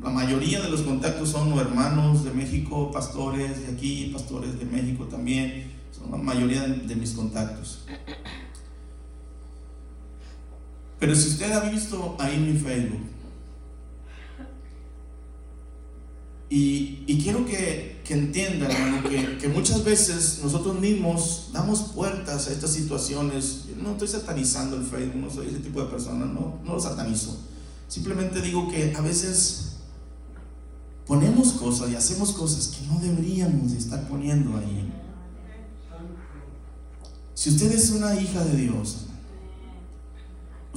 [0.00, 5.72] mayoría de los contactos son hermanos de México, pastores de aquí, pastores de México también.
[5.90, 7.84] Son la mayoría de mis contactos.
[10.98, 13.02] Pero si usted ha visto ahí mi Facebook,
[16.50, 19.06] y, quiero que, que entiendan, hermano,
[19.38, 23.64] que, muchas veces nosotros mismos damos puertas a estas situaciones.
[23.68, 26.80] Yo no estoy satanizando el Facebook, no soy ese tipo de persona, no, no lo
[26.80, 27.36] satanizo.
[27.86, 29.72] Simplemente digo que a veces
[31.06, 34.90] ponemos cosas y hacemos cosas que no deberíamos estar poniendo ahí.
[37.34, 39.08] Si usted es una hija de Dios,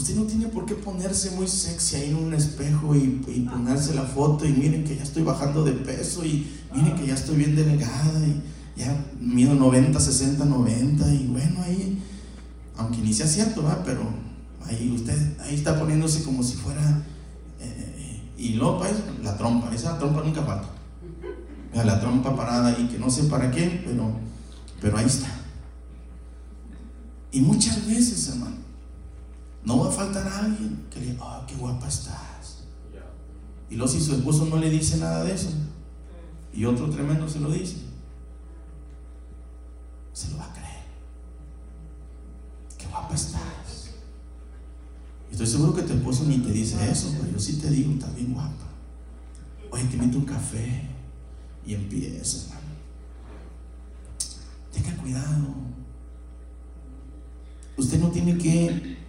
[0.01, 4.01] Usted no tiene por qué ponerse muy sexy ahí en un espejo y, ponerse la
[4.01, 7.55] foto y miren que ya estoy bajando de peso y miren que ya estoy bien
[7.55, 8.41] delgada y
[8.79, 12.01] ya mido 90, 60, 90 y bueno ahí,
[12.77, 13.83] aunque ni sea cierto, ¿verdad?
[13.85, 14.01] pero
[14.65, 17.03] ahí usted ahí está poniéndose como si fuera
[17.59, 20.67] eh, y luego pues, la trompa, esa trompa nunca falta.
[21.73, 24.11] La trompa parada ahí que no sé para qué, pero,
[24.81, 25.29] pero ahí está.
[27.31, 28.57] Y muchas veces, hermano,
[29.63, 32.65] no va a faltar alguien que le diga, oh, qué guapa estás.
[33.69, 35.49] Y luego si su esposo no le dice nada de eso,
[36.53, 37.77] y otro tremendo se lo dice,
[40.13, 40.83] se lo va a creer.
[42.77, 43.91] Qué guapa estás.
[45.31, 48.09] Estoy seguro que tu esposo ni te dice eso, pero yo sí te digo, está
[48.11, 48.67] bien guapa.
[49.71, 50.89] Oye, te meto un café
[51.65, 52.61] y empieza, hermano.
[54.73, 55.47] Tenga cuidado.
[57.77, 59.01] Usted no tiene que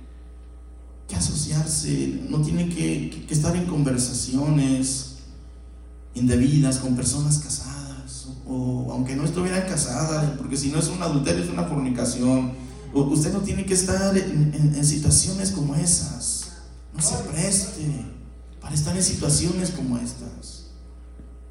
[1.12, 5.12] que asociarse, no tiene que, estar en conversaciones
[6.14, 11.42] indebidas con personas casadas, o, aunque no estuvieran casadas, porque si no es un adulterio,
[11.42, 12.53] es una fornicación.
[12.92, 16.53] usted no tiene que estar en, situaciones como esas.
[16.94, 18.05] No se preste
[18.61, 20.66] para estar en situaciones como estas.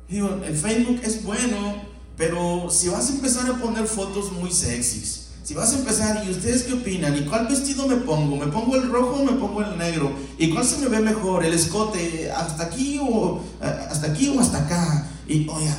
[0.07, 1.81] Digo, el Facebook es bueno,
[2.17, 6.31] pero si vas a empezar a poner fotos muy sexys, si vas a empezar, ¿y
[6.31, 7.17] ustedes qué opinan?
[7.17, 8.37] ¿Y cuál vestido me pongo?
[8.37, 10.11] ¿Me pongo el rojo o me pongo el negro?
[10.37, 11.43] ¿Y cuál se me ve mejor?
[11.43, 15.07] ¿El escote hasta aquí o hasta aquí o hasta acá?
[15.27, 15.75] Y oiga,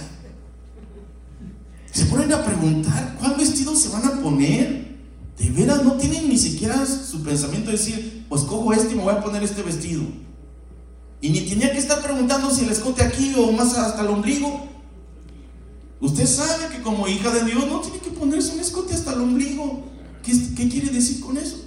[1.92, 4.82] se ponen a preguntar cuál vestido se van a poner.
[5.38, 9.04] De veras no tienen ni siquiera su pensamiento de decir, pues cojo este y me
[9.04, 10.02] voy a poner este vestido.
[11.20, 14.71] Y ni tenía que estar preguntando si el escote aquí o más hasta el ombligo.
[16.02, 19.20] Usted sabe que como hija de Dios no tiene que ponerse un escote hasta el
[19.20, 19.84] ombligo.
[20.24, 21.58] ¿Qué, quiere decir con eso?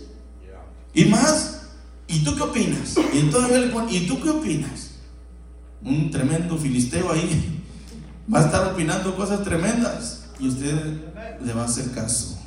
[0.94, 1.62] Y más,
[2.06, 2.96] ¿y tú qué opinas?
[3.14, 4.92] Y, ¿y tú qué opinas?
[5.82, 7.64] Un tremendo filisteo ahí
[8.34, 10.76] va a estar opinando cosas tremendas y usted
[11.42, 12.38] le va a hacer caso.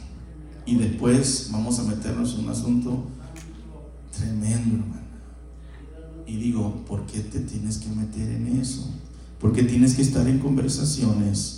[0.67, 3.07] Y después vamos a meternos en un asunto
[4.15, 5.09] tremendo, hermano.
[6.27, 8.91] Y digo, ¿por qué te tienes que meter en eso?
[9.41, 11.58] ¿Por qué tienes que estar en conversaciones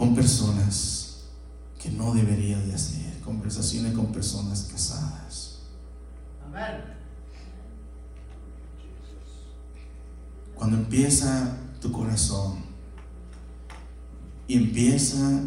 [0.00, 1.26] con personas
[1.78, 5.58] que no debería de hacer, conversaciones con personas casadas.
[10.54, 12.60] Cuando empieza tu corazón
[14.48, 15.42] y empieza,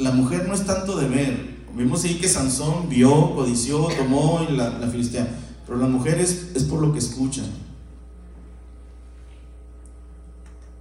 [0.00, 1.64] la mujer no es tanto de ver.
[1.72, 5.28] Vimos ahí que Sansón vio, codició, tomó la, la filistea,
[5.64, 7.46] pero la mujer es, es por lo que escuchan.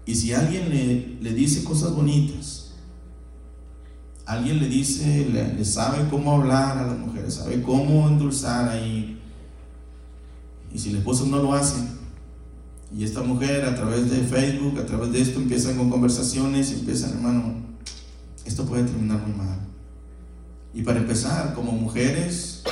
[0.06, 0.70] Y si alguien
[1.22, 2.72] le, dice cosas bonitas,
[4.26, 9.20] alguien le dice, le, sabe cómo hablar a las mujeres, sabe cómo endulzar ahí.
[10.74, 11.82] Y si el esposo no lo hace,
[12.95, 17.12] y esta mujer a través de Facebook, a través de esto, empiezan con conversaciones empiezan,
[17.12, 17.56] hermano,
[18.45, 19.60] esto puede terminar muy mal.
[20.74, 22.64] Y para empezar, como mujeres,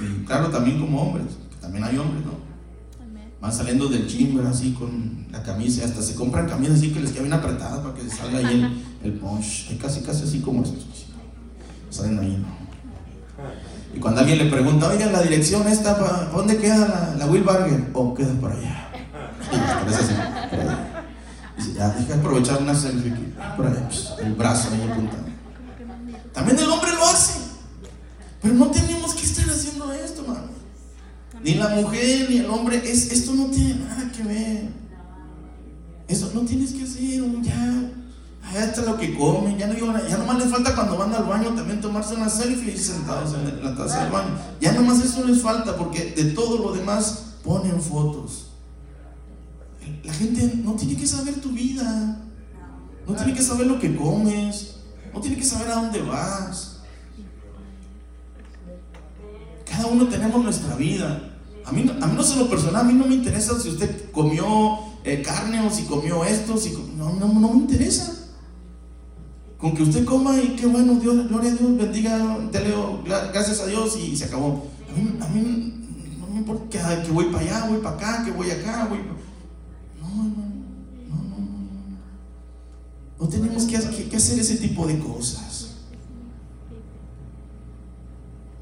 [0.00, 2.47] y claro, también como hombres, también hay hombres, ¿no?
[3.40, 7.12] Van saliendo del gym, así con la camisa, hasta se compran camisas así que les
[7.12, 10.62] queda bien apretadas para que se salga ahí el, el punch, casi casi así como
[10.62, 11.06] estos,
[11.90, 12.58] salen ahí, ¿no?
[13.94, 17.42] Y cuando alguien le pregunta, oiga, la dirección esta, ¿para dónde queda la, la Will
[17.42, 17.90] Barger?
[17.94, 18.90] Oh, queda por allá.
[19.50, 19.56] Y
[19.94, 20.14] así,
[20.50, 21.04] por allá.
[21.56, 23.12] Y dice, ya, deja de aprovechar una selfie,
[23.56, 25.28] por allá, pues, el brazo ahí apuntando.
[26.32, 27.40] También el hombre lo hace.
[28.42, 29.07] Pero no tenemos
[31.44, 34.68] Ni la mujer ni el hombre, es, esto no tiene nada que ver.
[36.08, 37.92] Eso no tienes que hacer, ya.
[38.52, 41.24] Ya está lo que comen, ya no digo ya nomás les falta cuando van al
[41.24, 44.30] baño también tomarse una selfie sentados en la taza del baño.
[44.58, 48.46] Ya nomás eso les falta porque de todo lo demás ponen fotos.
[50.02, 52.22] La gente no tiene que saber tu vida,
[53.06, 54.76] no tiene que saber lo que comes,
[55.12, 56.78] no tiene que saber a dónde vas.
[59.68, 61.27] Cada uno tenemos nuestra vida.
[61.68, 64.10] A mí, a mí no se lo personal, a mí no me interesa si usted
[64.10, 68.14] comió eh, carne o si comió esto, si no, no, no me interesa.
[69.58, 73.66] Con que usted coma y qué bueno, Dios, gloria a Dios, bendiga, dele gracias a
[73.66, 74.66] Dios y se acabó.
[74.88, 75.74] A mí, a mí
[76.20, 79.00] no me importa que, voy para allá, voy para acá, que voy acá, voy.
[80.00, 81.46] No, no, no, no, no.
[83.20, 85.57] No tenemos que, hacer ese tipo de cosas.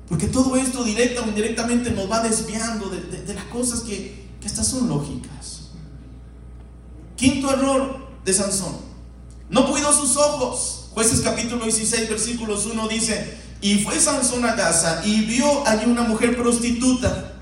[0.09, 4.69] Porque todo esto directa o indirectamente nos va desviando de, las cosas que, que estas
[4.69, 5.71] son lógicas.
[7.17, 8.77] Quinto error de Sansón.
[9.49, 10.89] No cuidó sus ojos.
[10.93, 16.03] Jueces capítulo 16, versículos 1 dice, y fue Sansón a Gaza y vio allí una
[16.03, 17.35] mujer prostituta.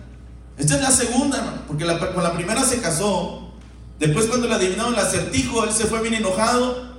[0.56, 3.50] Esta es la segunda, porque con la primera se casó.
[3.98, 6.94] Después cuando le adivinaron el acertijo, él se fue bien enojado.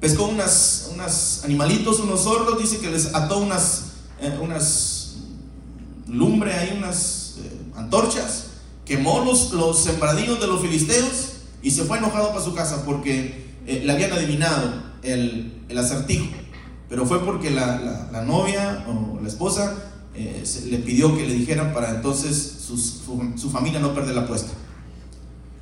[0.00, 3.91] Pescó unas, unas animalitos, unos zorros, dice que les ató unas,
[4.22, 5.16] eh, unas
[6.06, 8.46] lumbre ahí, unas eh, antorchas.
[8.84, 13.46] Quemó los, los sembradíos de los filisteos y se fue enojado para su casa porque
[13.66, 16.26] eh, le habían adivinado el, acertijo,
[16.88, 19.74] pero fue porque la, novia o la esposa
[20.14, 24.52] le pidió que le dijeran para entonces su, familia no perder la apuesta.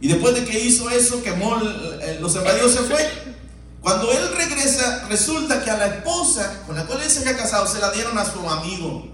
[0.00, 1.56] Y después de que hizo eso, quemó
[2.20, 2.98] los sembradíos, se fue.
[3.83, 7.66] Cuando él regresa, resulta que a la esposa con la cual él se había casado
[7.66, 9.07] se la dieron a su amigo,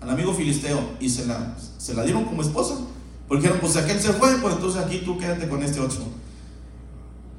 [0.00, 2.76] al amigo filisteo, y se la, se la dieron como esposa.
[3.28, 6.02] Porque dijeron, pues aquel se fue, pues entonces aquí tú quédate con este otro.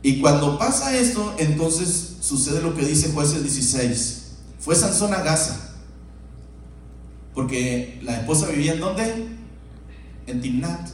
[0.03, 4.23] Y cuando pasa esto, entonces sucede lo que dice jueces 16.
[4.59, 5.55] Fue Sansón a Gaza.
[7.33, 9.27] Porque la esposa vivía en dónde?
[10.27, 10.89] En Timnat.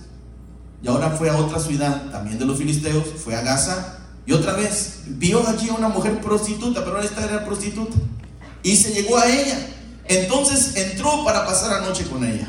[0.82, 4.00] Y ahora fue a otra ciudad, también de los filisteos, fue a Gaza.
[4.26, 7.96] Y otra vez vio allí a una mujer prostituta, pero esta era prostituta.
[8.62, 9.58] Y se llegó a ella.
[10.06, 12.48] Entonces entró para pasar la noche con ella.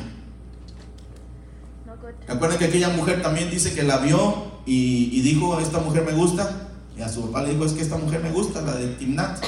[2.29, 6.69] ¿Recuerdan que aquella mujer también dice que la vio y, dijo, esta mujer me gusta?
[6.97, 9.45] Y a su papá le dijo, es que esta mujer me gusta, la de Timnat.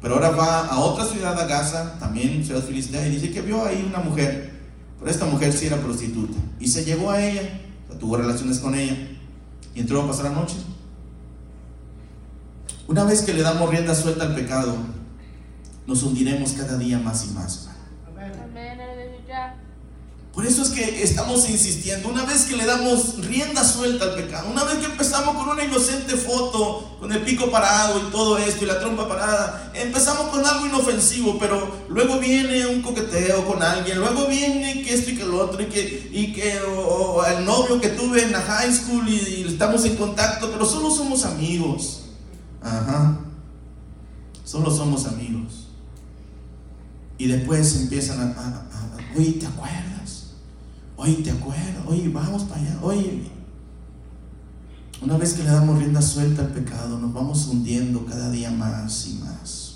[0.00, 3.64] Pero ahora va a otra ciudad, a Gaza, también ciudad filistea, y dice que vio
[3.64, 4.50] ahí una mujer.
[4.98, 6.38] Pero esta mujer sí era prostituta.
[6.58, 7.60] Y se llegó a ella,
[7.98, 8.96] tuvo relaciones con ella.
[9.74, 10.56] Y entró a pasar la noche.
[12.90, 14.74] Una vez que le damos rienda suelta al pecado,
[15.86, 17.68] nos hundiremos cada día más y más.
[20.34, 24.50] Por eso es que estamos insistiendo, una vez que le damos rienda suelta al pecado,
[24.50, 28.64] una vez que empezamos con una inocente foto, con el pico parado y todo esto
[28.64, 34.00] y la trompa parada, empezamos con algo inofensivo, pero luego viene un coqueteo con alguien,
[34.00, 37.80] luego viene que esto y que lo otro, y que, y que o, el novio
[37.80, 41.99] que tuve en la high school y, estamos en contacto, pero solo somos amigos.
[42.62, 43.18] Ajá,
[44.44, 45.68] solo somos amigos.
[47.18, 50.30] Y después empiezan a, a, oye, ¿te acuerdas?
[50.96, 51.84] Oye, ¿te acuerdas?
[51.86, 52.78] Oye, vamos para allá.
[52.82, 53.30] Oye,
[55.02, 59.06] una vez que le damos rienda suelta al pecado, nos vamos hundiendo cada día más
[59.06, 59.70] y más.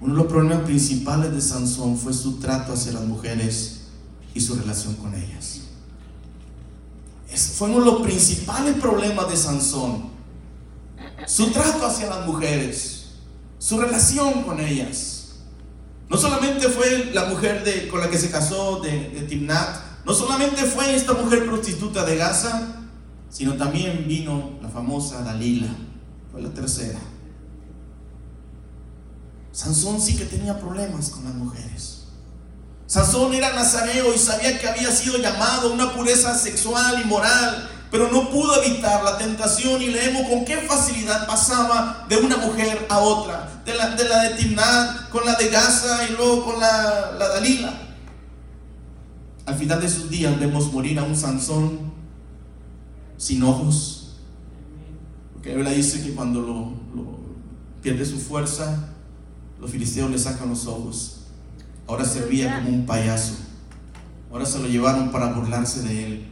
[0.00, 3.80] Uno de los problemas principales de Sansón fue su trato hacia las mujeres
[4.34, 5.60] y su relación con ellas.
[7.54, 10.10] fue uno de los principales problemas de Sansón.
[11.30, 13.04] Su trato hacia las mujeres,
[13.60, 15.36] su relación con ellas.
[16.08, 20.64] No solamente fue la mujer con la que se casó de, de Timnat, no solamente
[20.64, 22.80] fue esta mujer prostituta de Gaza,
[23.28, 25.68] sino también vino la famosa Dalila,
[26.32, 26.98] fue la tercera.
[29.52, 32.06] Sansón sí que tenía problemas con las mujeres.
[32.88, 37.69] Sansón era nazareo y sabía que había sido llamado a una pureza sexual y moral,
[37.90, 42.86] pero no pudo evitar la tentación y leemos con qué facilidad pasaba de una mujer
[42.88, 44.56] a otra, de la de, la de
[45.10, 47.72] con la de Gaza y luego con la, la Dalila.
[49.46, 51.90] Al final de sus días vemos morir a un Sansón
[53.16, 54.16] sin ojos.
[55.34, 57.18] Porque la Biblia dice que cuando lo,
[57.82, 58.90] pierde su fuerza,
[59.60, 61.22] los filisteos le sacan los ojos.
[61.86, 63.34] Ahora servía como un payaso.
[64.30, 66.28] Ahora se lo llevaron para burlarse de él.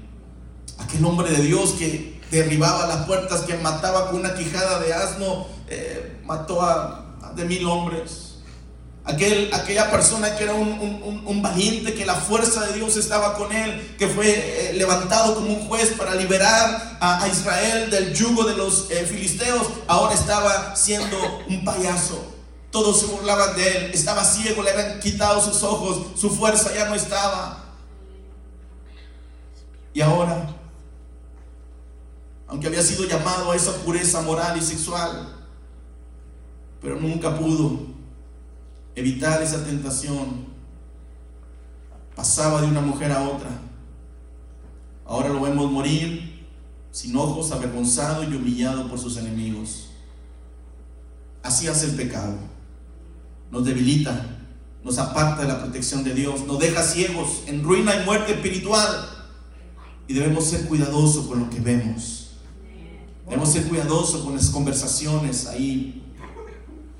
[0.78, 5.46] Aquel hombre de Dios que derribaba las puertas, que mataba con una quijada de asno,
[5.68, 8.24] eh, mató a, de mil hombres.
[9.04, 13.96] Aquel, aquella persona que era un, valiente, que la fuerza de Dios estaba con él,
[13.98, 18.90] que fue eh, levantado como un juez para liberar a, Israel del yugo de los
[18.90, 21.16] eh, filisteos, ahora estaba siendo
[21.48, 22.34] un payaso.
[22.70, 26.84] Todos se burlaban de él, estaba ciego, le habían quitado sus ojos, su fuerza ya
[26.84, 27.64] no estaba.
[29.94, 30.54] Y ahora,
[32.48, 35.36] aunque había sido llamado a esa pureza moral y sexual,
[36.80, 37.78] pero nunca pudo
[38.94, 40.48] evitar esa tentación.
[42.16, 43.50] Pasaba de una mujer a otra.
[45.04, 46.46] Ahora lo vemos morir
[46.90, 49.90] sin ojos, avergonzado y humillado por sus enemigos.
[51.42, 52.34] Así hace el pecado.
[53.50, 54.38] Nos debilita,
[54.82, 59.08] nos aparta de la protección de Dios, nos deja ciegos en ruina y muerte espiritual.
[60.06, 62.17] Y debemos ser cuidadosos con lo que vemos.
[63.28, 66.02] Debemos ser cuidadosos con las conversaciones ahí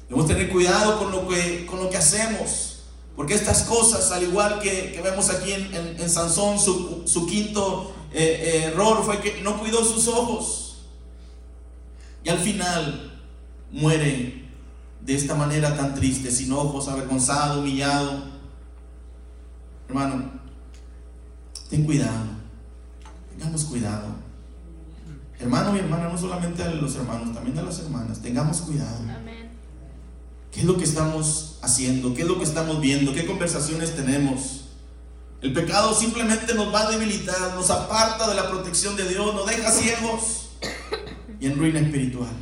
[0.08, 2.80] Debemos tener cuidado con lo que, con lo que hacemos.
[3.14, 9.04] Porque estas cosas, al igual que, vemos aquí en, Sansón, su, quinto eh, eh, error
[9.04, 10.78] fue que no cuidó sus ojos.
[12.24, 13.20] Y al final
[13.70, 14.48] muere
[15.00, 18.24] de esta manera tan triste, sin ojos, avergonzado, humillado.
[19.88, 20.30] Hermano,
[21.68, 22.26] ten cuidado.
[23.30, 24.27] Tengamos cuidado.
[25.41, 28.20] Hermano y hermana, no solamente a los hermanos, también a las hermanas.
[28.20, 28.99] Tengamos cuidado.
[29.03, 29.51] Amén.
[30.51, 32.14] ¿Qué es lo que estamos haciendo?
[32.14, 33.12] ¿Qué es lo que estamos viendo?
[33.12, 34.64] ¿Qué conversaciones tenemos?
[35.41, 39.47] El pecado simplemente nos va a debilitar, nos aparta de la protección de Dios, nos
[39.47, 40.49] deja ciegos
[41.39, 42.32] y en ruina espiritual.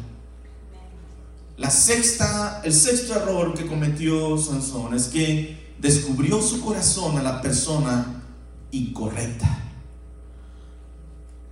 [1.59, 7.43] La sexta, el sexto error que cometió Sansón es que descubrió su corazón a la
[7.43, 8.23] persona
[8.71, 9.66] incorrecta.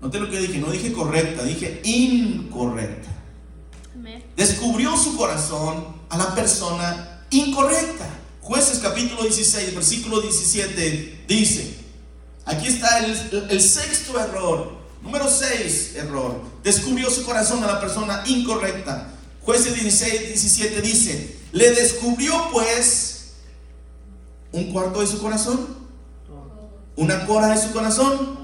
[0.04, 3.08] Note lo que dije, no dije correcta, dije incorrecta.
[4.36, 8.06] Descubrió su corazón a la persona incorrecta.
[8.42, 11.76] Jueces capítulo 16, versículo 17 dice,
[12.44, 19.08] aquí está el, sexto error, número 6 error, descubrió su corazón a la persona incorrecta.
[19.40, 23.36] Jueces 16, 17 dice, le descubrió pues
[24.52, 25.66] un cuarto de su corazón,
[26.94, 28.43] una cora de su corazón,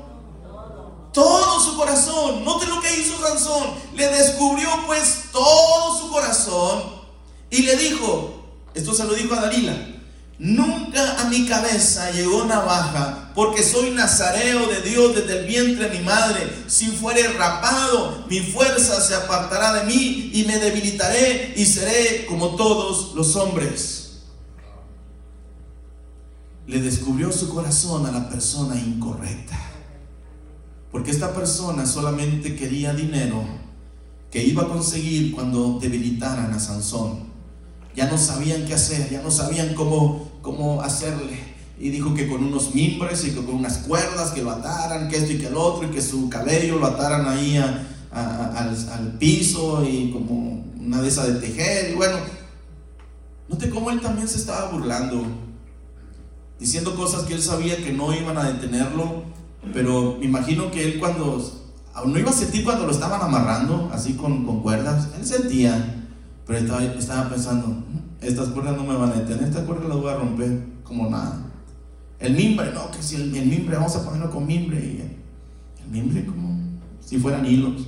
[1.13, 2.45] todo su corazón.
[2.45, 3.71] Note lo que hizo Sansón.
[3.95, 7.01] Le descubrió pues todo su corazón
[7.51, 8.45] y le dijo,
[8.75, 9.77] esto se lo dijo a Dalila,
[10.39, 15.99] nunca a mi cabeza llegó navaja, porque soy nazareo de Dios desde el vientre de
[15.99, 16.65] mi madre.
[16.69, 22.55] Si fuere rapado, mi fuerza se apartará de mí y me debilitaré y seré como
[22.55, 23.97] todos los hombres.
[26.69, 29.70] Le descubrió su corazón a la persona incorrecta.
[30.91, 33.45] Porque esta persona solamente quería dinero
[34.31, 37.31] que iba a conseguir cuando debilitaran a Sansón
[37.95, 41.51] ya no sabían qué hacer, ya no sabían cómo, cómo hacerle.
[41.79, 45.17] Y dijo que con unos mimbres y que con unas cuerdas que lo ataran, que
[45.17, 50.11] esto y que el otro, y que su cabello lo ataran ahí al, piso y
[50.11, 51.93] como una de esas de tejer.
[51.93, 52.19] Y bueno,
[53.49, 55.25] note cómo él también se estaba burlando,
[56.59, 59.25] diciendo cosas que él sabía que no iban a detenerlo,
[59.73, 61.43] pero me imagino que él cuando,
[62.07, 65.97] no iba a sentir cuando lo estaban amarrando, así con, con cuerdas, él sentía
[66.51, 67.85] pero estaba, pensando,
[68.21, 71.43] estas cuerdas no me van a detener, estas cuerdas las voy a romper como nada.
[72.19, 74.81] El mimbre, no, que si el, mimbre, vamos a ponerlo con mimbre.
[74.81, 76.59] Y el, mimbre como
[76.99, 77.87] si fueran hilos.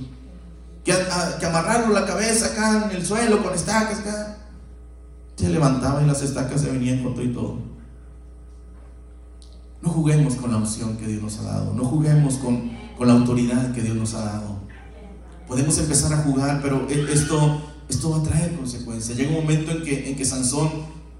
[0.85, 0.93] Que,
[1.41, 4.37] que amarrarlo la cabeza acá en el suelo con estacas acá.
[5.35, 7.57] Se levantaba y las estacas se venían con todo y todo.
[9.83, 11.75] No juguemos con la unción que Dios nos ha dado.
[11.75, 14.63] No juguemos con, con la autoridad que Dios nos ha dado.
[15.47, 19.17] Podemos empezar a jugar, pero e, esto esto va a traer consecuencias.
[19.17, 20.69] Llega un momento en que, en que Sansón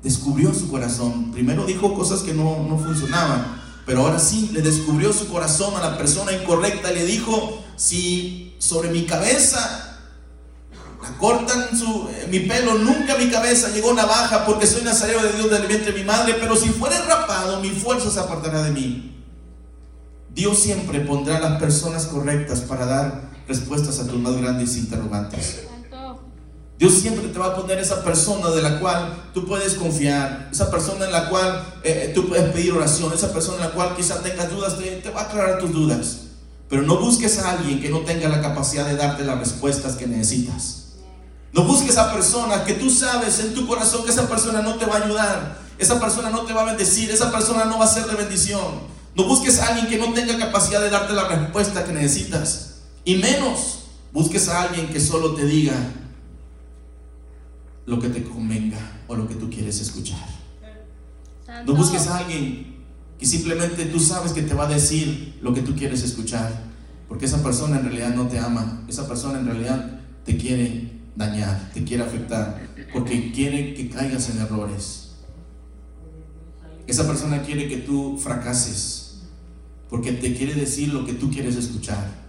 [0.02, 1.32] descubrió su corazón.
[1.32, 5.82] Primero dijo cosas que no, no funcionaban, pero ahora sí le descubrió su corazón a
[5.82, 9.83] la persona incorrecta y le dijo, si sobre mi cabeza
[11.20, 15.50] cortan su, eh, mi pelo, nunca mi cabeza llegó navaja porque soy nazareo de Dios
[15.50, 19.26] del vientre de mi madre, pero si fuera rapado, mi fuerza se apartará de mí.
[20.34, 25.64] Dios siempre pondrá las personas correctas para dar respuestas a tus más grandes interrogantes.
[26.78, 30.72] Dios siempre te va a poner esa persona de la cual tú puedes confiar, esa
[30.72, 33.96] persona en la cual eh, eh, tú puedes pedir oración, esa persona en la cual
[33.96, 36.22] quizás tengas dudas, te, te va a aclarar tus dudas.
[36.68, 40.08] Pero no busques a alguien que no tenga la capacidad de darte las respuestas que
[40.08, 40.83] necesitas.
[41.54, 44.86] No busques a personas que tú sabes en tu corazón que esa persona no te
[44.86, 47.88] va a ayudar, esa persona no te va a bendecir, esa persona no va a
[47.88, 48.92] ser de bendición.
[49.16, 52.82] No busques a alguien que no tenga capacidad de darte la respuesta que necesitas.
[53.06, 55.76] Y menos busques a alguien que solo te diga,
[57.86, 60.28] lo que te convenga o lo que tú quieres escuchar.
[61.66, 62.84] No busques a alguien
[63.20, 66.52] que simplemente tú sabes que te va a decir lo que tú quieres escuchar.
[67.08, 68.84] Porque esa persona en realidad no te ama.
[68.88, 72.70] Esa persona en realidad te quiere dañar, te quiere afectar.
[72.92, 75.12] Porque quiere que caigas en errores.
[76.88, 79.22] Esa persona quiere que tú fracases.
[79.90, 82.24] Porque te quiere decir lo que tú quieres escuchar.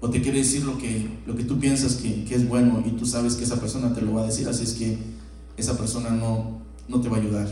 [0.00, 2.90] O te quiere decir lo que, lo que tú piensas que, que es bueno y
[2.90, 4.48] tú sabes que esa persona te lo va a decir.
[4.48, 4.98] Así es que
[5.56, 7.48] esa persona no, no te va a ayudar.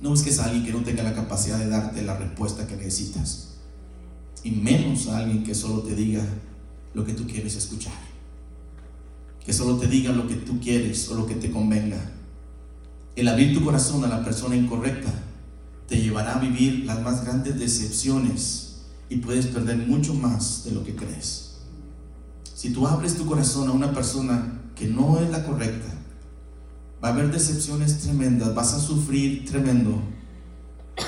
[0.00, 3.54] No busques a alguien que no tenga la capacidad de darte la respuesta que necesitas.
[4.42, 6.22] Y menos a alguien que solo te diga
[6.92, 7.94] lo que tú quieres escuchar.
[9.44, 12.12] Que solo te diga lo que tú quieres o lo que te convenga.
[13.14, 15.12] El abrir tu corazón a la persona incorrecta
[15.86, 20.82] te llevará a vivir las más grandes decepciones y puedes perder mucho más de lo
[20.82, 21.56] que crees.
[22.54, 25.92] Si tú abres tu corazón a una persona que no es la correcta,
[27.02, 30.00] va a haber decepciones tremendas, vas a sufrir tremendo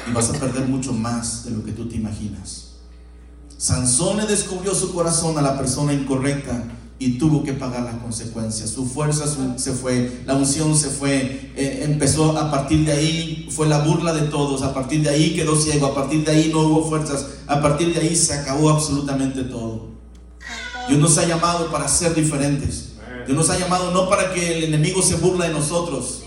[0.09, 2.75] y vas a perder mucho más de lo que tú te imaginas.
[3.57, 6.63] Sansón le descubrió su corazón a la persona incorrecta
[6.99, 8.71] y tuvo que pagar las consecuencias.
[8.71, 9.25] Su fuerza
[9.57, 14.15] se fue, la unción se fue, eh, empezó a partir de ahí, fue la burla
[14.15, 17.27] de todos, a partir de ahí quedó ciego, a partir de ahí no hubo fuerzas,
[17.47, 19.89] a partir de ahí se acabó absolutamente todo.
[20.89, 22.93] Dios nos ha llamado para ser diferentes.
[23.27, 26.23] Dios nos ha llamado no para que el enemigo se burla de nosotros.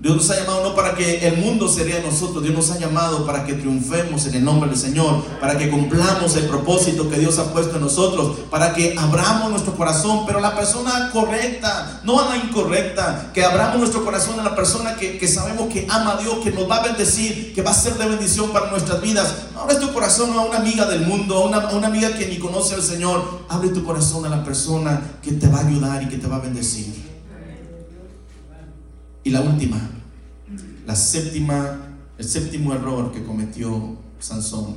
[0.00, 2.70] Dios nos ha llamado no para que el mundo se ría de nosotros, Dios nos
[2.70, 7.10] ha llamado para que triunfemos en el nombre del Señor, para que cumplamos el propósito
[7.10, 12.00] que Dios ha puesto en nosotros, para que abramos nuestro corazón, pero la persona correcta,
[12.02, 16.12] no a la incorrecta, que abramos nuestro corazón a la persona que, sabemos que ama
[16.12, 19.02] a Dios, que nos va a bendecir, que va a ser de bendición para nuestras
[19.02, 19.34] vidas.
[19.52, 22.26] No abres tu corazón a una amiga del mundo, a una, a una amiga que
[22.26, 26.02] ni conoce al Señor, abre tu corazón a la persona que te va a ayudar
[26.02, 27.09] y que te va a bendecir.
[29.22, 29.78] Y la última,
[30.86, 31.78] la séptima,
[32.18, 34.76] el séptimo error que cometió Sansón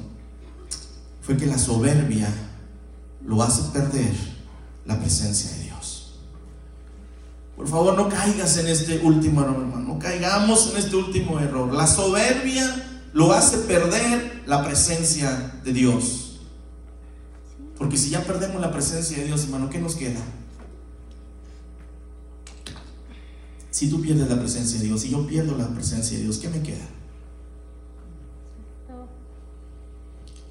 [1.22, 2.28] fue que la soberbia
[3.26, 4.14] lo hace perder
[4.86, 6.20] la presencia de Dios.
[7.56, 9.94] Por favor, no caigas en este último error, hermano.
[9.94, 11.72] No caigamos en este último error.
[11.74, 12.84] La soberbia
[13.14, 16.42] lo hace perder la presencia de Dios.
[17.78, 20.20] Porque si ya perdemos la presencia de Dios, hermano, ¿qué nos queda?
[23.74, 26.48] Si tú pierdes la presencia de Dios, si yo pierdo la presencia de Dios, ¿qué
[26.48, 26.88] me queda?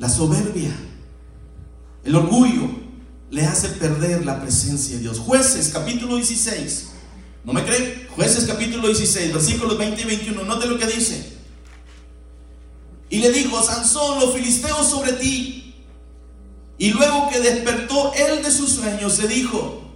[0.00, 0.74] La soberbia,
[2.02, 2.68] el orgullo,
[3.30, 5.20] le hace perder la presencia de Dios.
[5.20, 6.88] Jueces capítulo 16.
[7.44, 8.08] ¿No me creen?
[8.16, 10.42] Jueces capítulo 16, versículos 20 y 21.
[10.42, 11.32] Note lo que dice.
[13.08, 15.76] Y le dijo, Sansón, los filisteos sobre ti.
[16.76, 19.91] Y luego que despertó él de sus sueños, se dijo,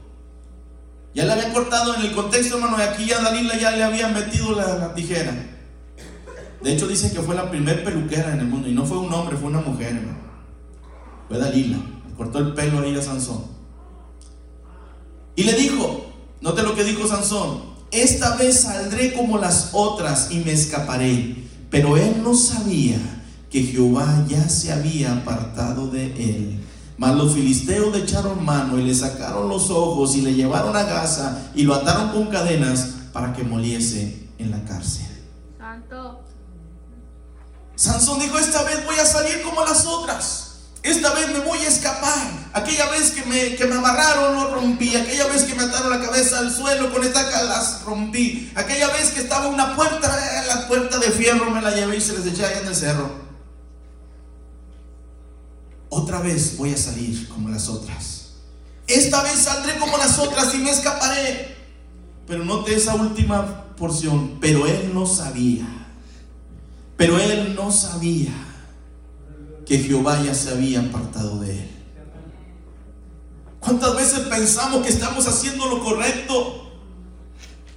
[1.16, 4.08] ya le había cortado en el contexto, hermano, y aquí ya Dalila ya le había
[4.08, 5.34] metido la, tijera.
[6.62, 8.68] De hecho, dice que fue la primer peluquera en el mundo.
[8.68, 10.18] Y no fue un hombre, fue una mujer, hermano.
[11.26, 11.78] Fue Dalila.
[12.18, 13.46] Cortó el pelo ahí a Sansón.
[15.36, 16.04] Y le dijo,
[16.42, 17.62] note lo que dijo Sansón,
[17.92, 21.34] esta vez saldré como las otras y me escaparé.
[21.70, 22.98] Pero él no sabía
[23.50, 26.65] que Jehová ya se había apartado de él
[26.98, 30.84] mas los filisteos le echaron mano y le sacaron los ojos y le llevaron a
[30.84, 35.06] Gaza y lo ataron con cadenas para que moliese en la cárcel.
[35.58, 36.20] Santo.
[37.74, 40.42] Sansón dijo, esta vez voy a salir como las otras.
[40.82, 42.48] Esta vez me voy a escapar.
[42.52, 44.94] Aquella vez que me, que me amarraron, lo rompí.
[44.94, 48.52] Aquella vez que me ataron la cabeza al suelo con estaca, las rompí.
[48.54, 52.16] Aquella vez que estaba una puerta, la puerta de fierro, me la llevé y se
[52.16, 53.25] les eché allá en el cerro
[55.88, 58.30] otra vez voy a salir como las otras.
[58.86, 61.56] Esta vez saldré como las otras y me escaparé.
[62.26, 64.38] Pero note esa última porción.
[64.40, 65.66] Pero él no sabía.
[66.96, 68.32] Pero él no sabía
[69.66, 71.70] que Jehová ya se había apartado de él.
[73.60, 76.70] ¿Cuántas veces pensamos que estamos haciendo lo correcto?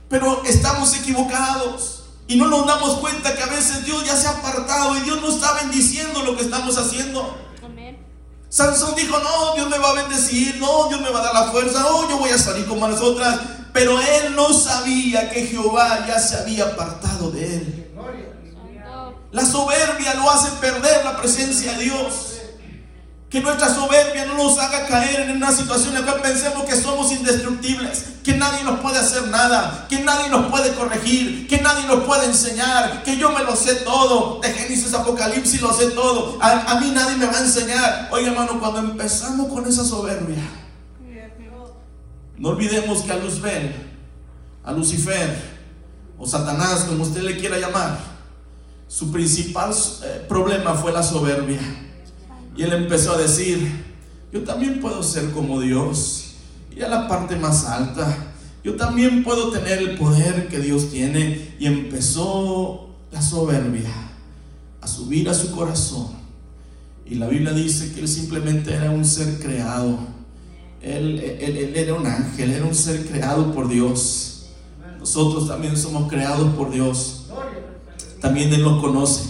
[0.08, 2.04] Pero estamos equivocados.
[2.28, 5.20] Y no nos damos cuenta que a veces Dios ya se ha apartado y Dios
[5.20, 7.36] no está bendiciendo lo que estamos haciendo.
[8.50, 11.52] Sansón dijo, no, Dios me va a bendecir, no, Dios me va a dar la
[11.52, 13.40] fuerza, no, yo voy a salir como las otras.
[13.72, 17.92] Pero él no sabía que Jehová ya se había apartado de él.
[19.32, 22.39] La soberbia lo hace perder la presencia de Dios.
[23.30, 26.76] Que nuestra soberbia no nos haga caer en una situación en la cual pensemos que
[26.76, 31.86] somos indestructibles, que nadie nos puede hacer nada, que nadie nos puede corregir, que nadie
[31.86, 36.40] nos puede enseñar, que yo me lo sé todo, de Génesis Apocalipsis lo sé todo,
[36.42, 38.10] a, mí nadie me va a enseñar.
[38.12, 40.44] Oye hermano, cuando empezamos con esa soberbia,
[42.38, 43.76] no olvidemos que a Luzbel,
[44.64, 45.60] a Lucifer,
[46.18, 47.98] o Satanás, como usted le quiera llamar,
[48.88, 49.72] su principal
[50.04, 51.60] eh, problema fue la soberbia.
[52.60, 53.72] Y él empezó a decir,
[54.34, 56.32] yo también puedo ser como Dios,
[56.76, 58.34] y a la parte más alta.
[58.66, 61.56] Yo también puedo tener el poder que Dios tiene.
[61.58, 63.90] Y empezó la soberbia
[64.82, 66.08] a subir a su corazón.
[67.06, 69.98] Y la Biblia dice que él simplemente era un ser creado.
[70.82, 74.48] Él, él, era un ángel, era un ser creado por Dios.
[75.00, 77.28] Nosotros también somos creados por Dios.
[78.20, 79.30] También Él nos conoce.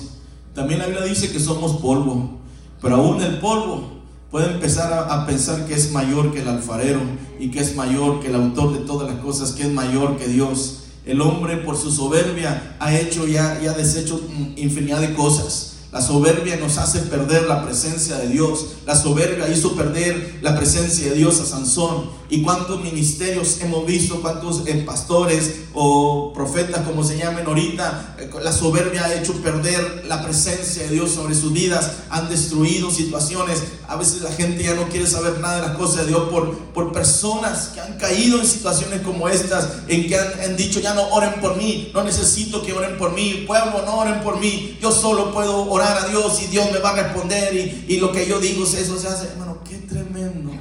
[0.56, 2.39] También la Biblia dice que somos polvo.
[2.82, 4.00] Pero aún el polvo
[4.32, 7.02] puede empezar a, pensar que es mayor que el alfarero
[7.40, 10.28] y que es mayor que el autor de todas las cosas, que es mayor que
[10.28, 10.84] Dios.
[11.06, 14.22] El hombre por su soberbia ha hecho ya, ya deshecho
[14.56, 15.79] infinidad de cosas.
[15.92, 18.76] La soberbia nos hace perder la presencia de Dios.
[18.86, 22.20] La soberbia hizo perder la presencia de Dios a Sansón.
[22.30, 24.22] ¿Y cuántos ministerios hemos visto?
[24.22, 28.18] ¿Cuántos eh, pastores o profetas, como se llamen ahorita?
[28.20, 31.94] Eh, la soberbia ha hecho perder la presencia de Dios sobre sus vidas.
[32.12, 33.64] Han destruido situaciones.
[33.88, 36.56] A veces la gente ya no quiere saber nada de las cosas de Dios por,
[36.56, 40.94] por personas que han caído en situaciones como estas, en que han, han dicho, ya
[40.94, 44.78] no oren por mí, no necesito que oren por mí, pueblo, no oren por mí,
[44.80, 48.28] yo solo puedo orar a Dios y Dios me va a responder y, lo que
[48.28, 49.28] yo digo, eso se hace.
[49.28, 50.52] Hermano, qué tremendo.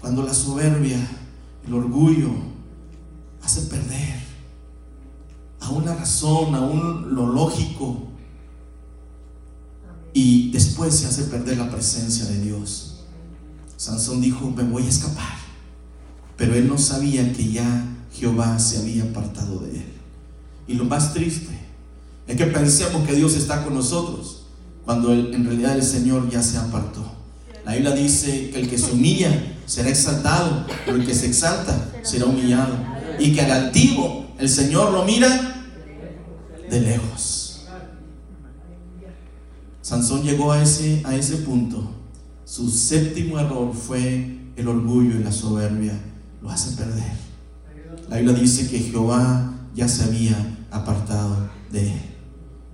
[0.00, 0.98] Cuando la soberbia,
[1.66, 2.30] el orgullo,
[3.42, 4.16] hace perder
[5.60, 8.04] a una razón, a un lo lógico.
[10.12, 13.04] Y después se hace perder la presencia de Dios.
[13.76, 15.36] Sansón dijo, me voy a escapar.
[16.36, 19.92] Pero él no sabía que ya Jehová se había apartado de él.
[20.68, 21.65] Y lo más triste
[22.26, 24.42] es que pensemos que Dios está con nosotros
[24.84, 27.04] cuando en realidad el Señor ya se apartó.
[27.64, 31.92] La Biblia dice que el que se humilla será exaltado, pero el que se exalta
[32.02, 32.76] será humillado.
[33.18, 35.64] Y que al altivo el Señor lo mira
[36.70, 37.66] de lejos.
[39.82, 41.90] Sansón llegó a ese, a ese punto.
[42.44, 45.98] Su séptimo error fue el orgullo y la soberbia.
[46.42, 47.12] Lo hace perder.
[48.08, 50.36] La Biblia dice que Jehová ya se había
[50.70, 52.15] apartado de él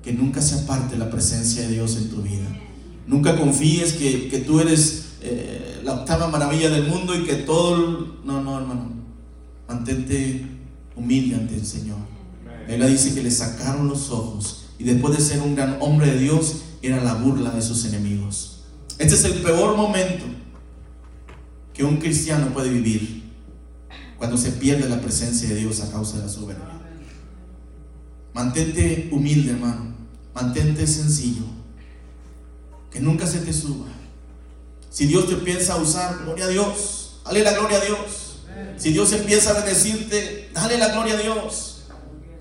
[0.03, 2.49] que nunca se aparte la presencia de Dios en tu vida.
[3.07, 8.19] Nunca confíes que, tú eres eh, la octava maravilla del mundo y que todo...
[8.25, 8.91] No, no, hermano.
[9.69, 10.47] Mantente
[10.97, 11.99] humilde ante el Señor.
[12.69, 16.19] Él dice que le sacaron los ojos y después de ser un gran hombre de
[16.19, 18.65] Dios, era la burla de sus enemigos.
[18.99, 20.25] Este es el peor momento
[21.73, 23.23] que un cristiano puede vivir
[24.19, 26.67] cuando se pierde la presencia de Dios a causa de la soberbia.
[28.35, 29.92] Mantente humilde, hermano.
[30.35, 31.45] Mantente sencillo.
[32.91, 33.87] Que nunca se te suba.
[34.91, 37.21] Si Dios te piensa usar, gloria a Dios.
[37.25, 38.43] Dale la gloria a Dios.
[38.77, 41.85] Si Dios empieza a bendecirte, dale la gloria a Dios.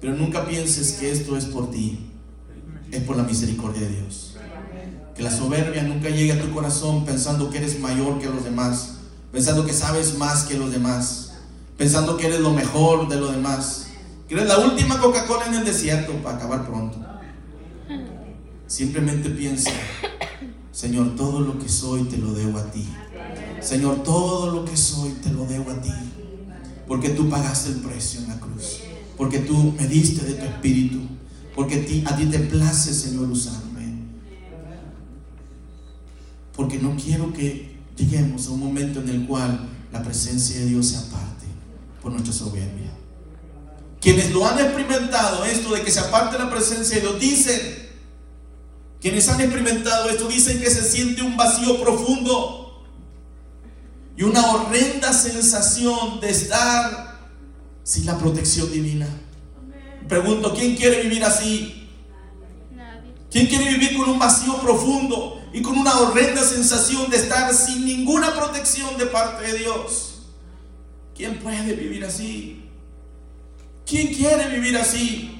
[0.01, 2.11] Pero nunca pienses que esto es por ti.
[2.91, 4.35] Es por la misericordia de Dios.
[5.15, 8.95] Que la soberbia nunca llegue a tu corazón pensando que eres mayor que los demás.
[9.31, 11.33] Pensando que sabes más que los demás.
[11.77, 13.87] Pensando que eres lo mejor de los demás.
[14.27, 17.10] Que eres la última Coca-Cola en el desierto para acabar pronto.
[18.71, 19.69] Simplemente piensa,
[20.71, 22.87] Señor, todo lo que soy te lo debo a ti.
[23.59, 25.91] Señor, todo lo que soy te lo debo a ti.
[26.87, 28.79] Porque tú pagaste el precio en la cruz.
[29.17, 30.99] Porque tú me diste de tu espíritu.
[31.53, 34.05] Porque a ti te place, Señor, usarme.
[36.55, 40.85] Porque no quiero que lleguemos a un momento en el cual la presencia de Dios
[40.87, 41.45] se aparte
[42.01, 42.93] por nuestra soberbia.
[43.99, 47.80] Quienes lo han experimentado, esto de que se aparte la presencia de Dios, dicen,
[49.01, 52.85] quienes han experimentado esto dicen que se siente un vacío profundo
[54.15, 57.19] y una horrenda sensación de estar
[57.83, 59.07] sin la protección divina.
[60.07, 61.89] Pregunto, ¿quién quiere vivir así?
[63.31, 67.85] ¿Quién quiere vivir con un vacío profundo y con una horrenda sensación de estar sin
[67.85, 70.27] ninguna protección de parte de Dios?
[71.15, 72.65] ¿Quién puede vivir así?
[73.85, 75.30] ¿Quién quiere vivir así?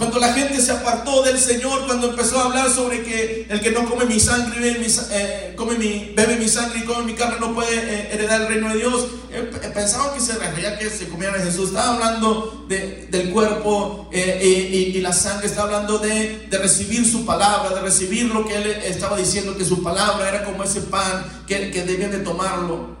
[0.00, 3.70] Cuando la gente se apartó del Señor, cuando empezó a hablar sobre que el que
[3.70, 7.52] no come mi sangre, bebe mi, eh, bebe mi sangre y come mi carne no
[7.52, 11.34] puede eh, heredar el reino de Dios, eh, pensaban que se refería que se comían
[11.34, 11.68] a Jesús.
[11.68, 18.24] Estaba hablando del cuerpo y, la sangre, estaba hablando de, recibir su palabra, de recibir
[18.24, 22.10] lo que él estaba diciendo, que su palabra era como ese pan que, que debían
[22.10, 22.96] de tomarlo.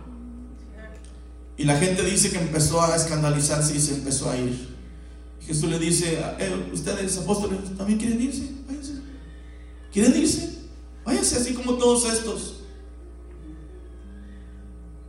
[1.56, 4.69] Y la gente dice que empezó a escandalizarse y se empezó a ir.
[5.50, 6.16] Jesús le dice,
[6.72, 8.52] ustedes apóstoles, ¿también quieren irse?
[8.68, 8.92] Váyanse.
[9.92, 10.60] ¿Quieren irse?
[11.04, 12.60] Váyanse así como todos estos.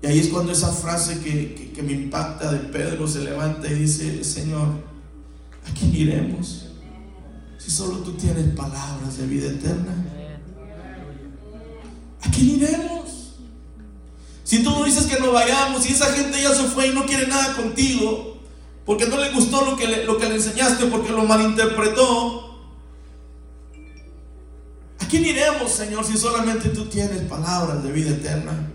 [0.01, 4.23] Y ahí es cuando esa frase que, me impacta de Pedro se levanta y dice,
[4.23, 4.67] Señor,
[5.63, 6.65] ¿a quién iremos?
[7.59, 9.93] si solo tú tienes palabras de vida eterna?
[12.19, 13.35] ¿A quién iremos?
[14.43, 17.05] Si tú no dices que no vayamos y esa gente ya se fue y no
[17.05, 18.30] quiere nada contigo,
[18.85, 22.59] porque no le gustó lo que le, lo que le enseñaste, porque lo malinterpretó,
[24.99, 28.71] ¿a quién iremos, Señor, si solamente tú tienes palabras de vida eterna?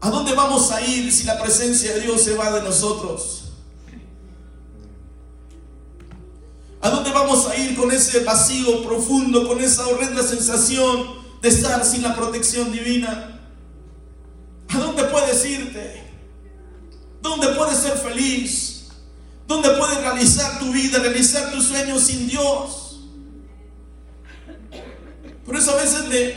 [0.00, 3.52] ¿A dónde vamos a ir si la presencia de Dios se va de nosotros?
[6.80, 11.84] ¿A dónde vamos a ir con ese vacío profundo, con esa horrenda sensación de estar
[11.84, 13.37] sin la protección divina?
[14.78, 16.04] ¿A dónde puedes irte?
[17.20, 18.86] ¿Dónde puedes ser feliz?
[19.48, 23.00] ¿Dónde puedes realizar tu vida, realizar tus sueños sin Dios?
[25.44, 26.28] Por eso a veces me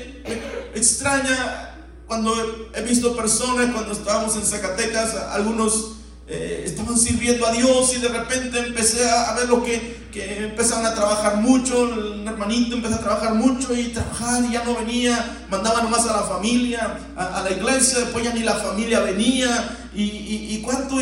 [0.73, 1.75] extraña
[2.07, 2.33] cuando
[2.73, 5.97] he visto personas, cuando estábamos en Zacatecas, algunos
[6.33, 10.95] eh, estaban sirviendo a Dios y de repente empecé a, ver lo que, empezaban a
[10.95, 15.81] trabajar mucho, el hermanito empezó a trabajar mucho y trabajar y ya no venía, mandaba
[15.83, 20.61] nomás a la familia, a, la iglesia, después ya ni la familia venía y, y,
[20.61, 20.95] cuánto,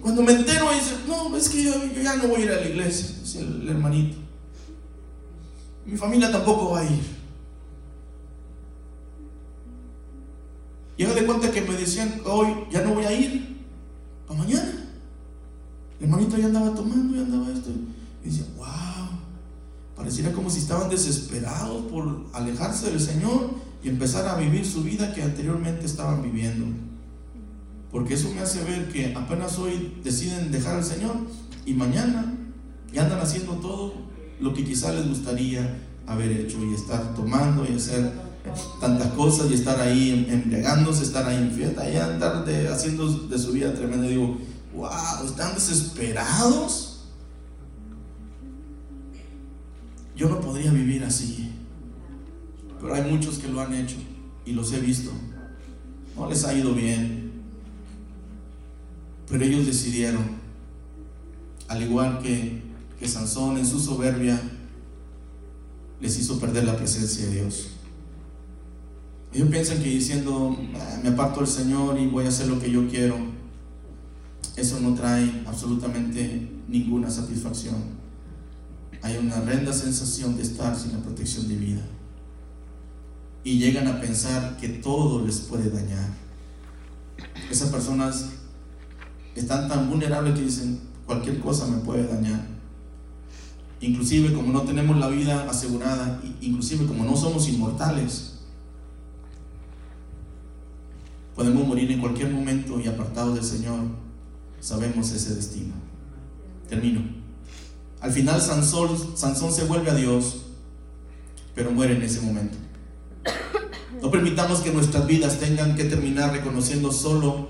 [0.00, 2.66] cuando me entero dice, no, es que yo, ya no voy a ir a la
[2.66, 4.16] iglesia, dice el hermanito.
[5.84, 7.22] Mi familia tampoco va a ir.
[10.96, 13.51] Y de cuenta que me decían, hoy ya no voy a ir,
[14.34, 14.72] mañana.
[15.98, 17.70] El hermanito ya andaba tomando, ya andaba esto.
[18.22, 18.66] Y decía, wow,
[19.96, 23.50] pareciera como si estaban desesperados por alejarse del Señor
[23.82, 26.66] y empezar a vivir su vida que anteriormente estaban viviendo.
[27.90, 31.16] Porque eso me hace ver que apenas hoy deciden dejar al Señor
[31.66, 32.34] y mañana
[32.92, 33.94] ya andan haciendo todo
[34.40, 38.12] lo que quizá les gustaría haber hecho y estar tomando y hacer
[38.80, 43.52] tantas cosas y estar ahí embriagándose, estar ahí en fiesta, y andar haciendo de su
[43.52, 44.06] vida tremenda.
[44.06, 44.38] Digo,
[44.74, 47.04] wow, están desesperados.
[50.16, 51.50] Yo no podría vivir así,
[52.80, 53.96] pero hay muchos que lo han hecho
[54.44, 55.10] y los he visto.
[56.16, 57.32] No les ha ido bien,
[59.28, 60.22] pero ellos decidieron,
[61.68, 62.62] al igual que,
[62.98, 64.38] que Sansón en su soberbia,
[66.02, 67.68] les hizo perder la presencia de Dios.
[69.32, 72.70] Ellos piensan que diciendo, ah, me aparto del Señor y voy a hacer lo que
[72.70, 73.16] yo quiero,
[74.56, 77.76] eso no trae absolutamente ninguna satisfacción.
[79.00, 81.82] Hay una horrenda sensación de estar sin la protección de vida.
[83.44, 86.10] Y llegan a pensar que todo les puede dañar.
[87.50, 88.26] Esas personas
[89.34, 92.51] están tan vulnerables que dicen, cualquier cosa me puede dañar.
[93.82, 98.32] Inclusive como no tenemos la vida asegurada, inclusive como no somos inmortales,
[101.34, 103.80] Podemos morir en cualquier momento y apartados del Señor,
[104.60, 105.72] sabemos ese destino.
[106.68, 107.00] Termino.
[108.00, 110.42] Al final Sansón, Sansón se vuelve a Dios,
[111.54, 112.58] pero muere en ese momento.
[114.02, 117.48] No permitamos que nuestras vidas tengan que terminar reconociendo solo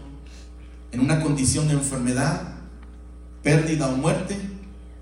[0.92, 2.54] en una condición de enfermedad,
[3.42, 4.38] pérdida o muerte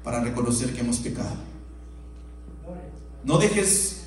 [0.03, 1.36] para reconocer que hemos pecado.
[3.24, 4.07] No dejes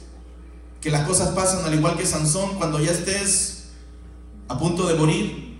[0.82, 3.70] que las cosas pasen al igual que Sansón cuando ya estés
[4.48, 5.58] a punto de morir,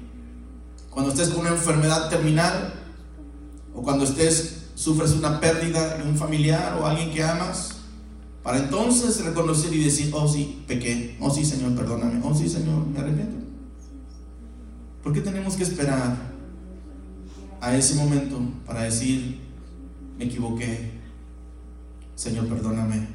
[0.90, 2.74] cuando estés con una enfermedad terminal,
[3.74, 7.78] o cuando estés, sufres una pérdida de un familiar o alguien que amas,
[8.44, 12.86] para entonces reconocer y decir, oh sí, pequé, oh sí Señor, perdóname, oh sí Señor,
[12.88, 13.38] me arrepiento.
[15.02, 16.18] ¿Por qué tenemos que esperar
[17.62, 19.40] a ese momento para decir,
[20.24, 20.92] me equivoqué,
[22.16, 23.08] Señor, perdóname,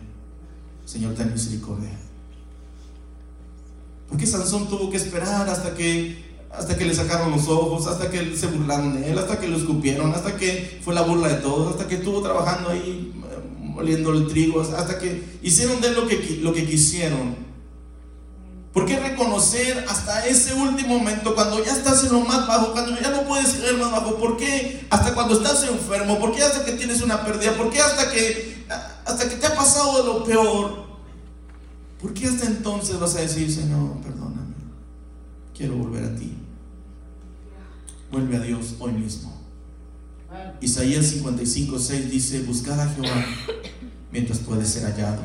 [0.85, 1.91] Señor, ten misericordia?
[4.09, 8.37] Porque Sansón tuvo que esperar hasta que, hasta que le sacaron los ojos, hasta que
[8.37, 11.73] se burlaron de él, hasta que lo escupieron, hasta que fue la burla de todos,
[11.73, 16.07] hasta que estuvo trabajando ahí eh, moliendo el trigo, hasta que hicieron de él lo
[16.07, 17.48] que, lo que quisieron.
[18.79, 22.97] ¿Por qué reconocer hasta ese último momento, cuando ya estás en lo más bajo, cuando
[23.01, 24.15] ya no puedes caer más bajo?
[24.19, 26.21] ¿Por qué hasta cuando estás enfermo?
[26.21, 27.57] ¿Por qué hasta que tienes una pérdida?
[27.57, 28.65] ¿Por qué hasta que,
[29.05, 30.87] hasta que te ha pasado lo peor?
[32.01, 34.55] ¿Por qué hasta entonces vas a decir, Señor, perdóname?
[35.57, 36.35] Quiero volver a ti.
[38.13, 39.43] Vuelve a Dios hoy mismo.
[40.61, 43.25] Isaías 55, 6 dice, buscad a Jehová
[44.13, 45.23] mientras puede ser hallado.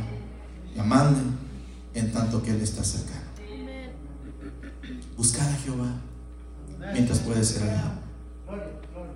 [0.76, 1.22] Llamadle
[1.94, 3.23] en tanto que Él está cerca.
[5.18, 5.92] Buscad a Jehová
[6.94, 8.04] mientras puede ser hallado.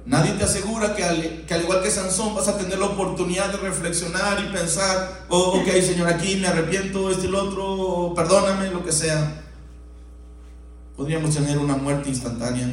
[0.06, 3.52] Nadie te asegura que al, que al, igual que Sansón vas a tener la oportunidad
[3.52, 8.72] de reflexionar y pensar, oh, ok Señor, aquí me arrepiento, este y el otro, perdóname,
[8.72, 9.44] lo que sea.
[10.96, 12.68] Podríamos tener una muerte instantánea,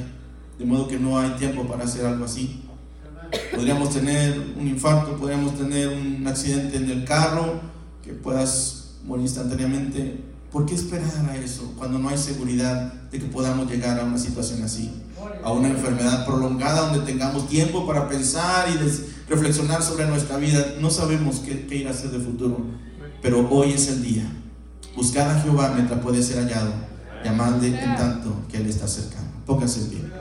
[0.59, 2.63] de modo que no hay tiempo para hacer algo así.
[3.53, 7.61] Podríamos tener un infarto, podríamos tener un accidente en el carro,
[8.05, 10.34] que puedas morir instantáneamente.
[10.55, 14.17] ¿Por qué esperar a eso cuando no hay seguridad de que podamos llegar a una
[14.17, 14.89] situación así?
[15.43, 18.79] A una enfermedad prolongada donde tengamos tiempo para pensar y
[19.29, 20.77] reflexionar sobre nuestra vida.
[20.81, 22.59] No sabemos qué, qué ir a hacer de futuro,
[23.21, 24.31] pero hoy es el día.
[24.95, 26.71] Buscar a Jehová mientras puede ser hallado.
[27.25, 29.27] Llamadle en tanto que Él está cercano.
[29.45, 30.14] Póngase en pie.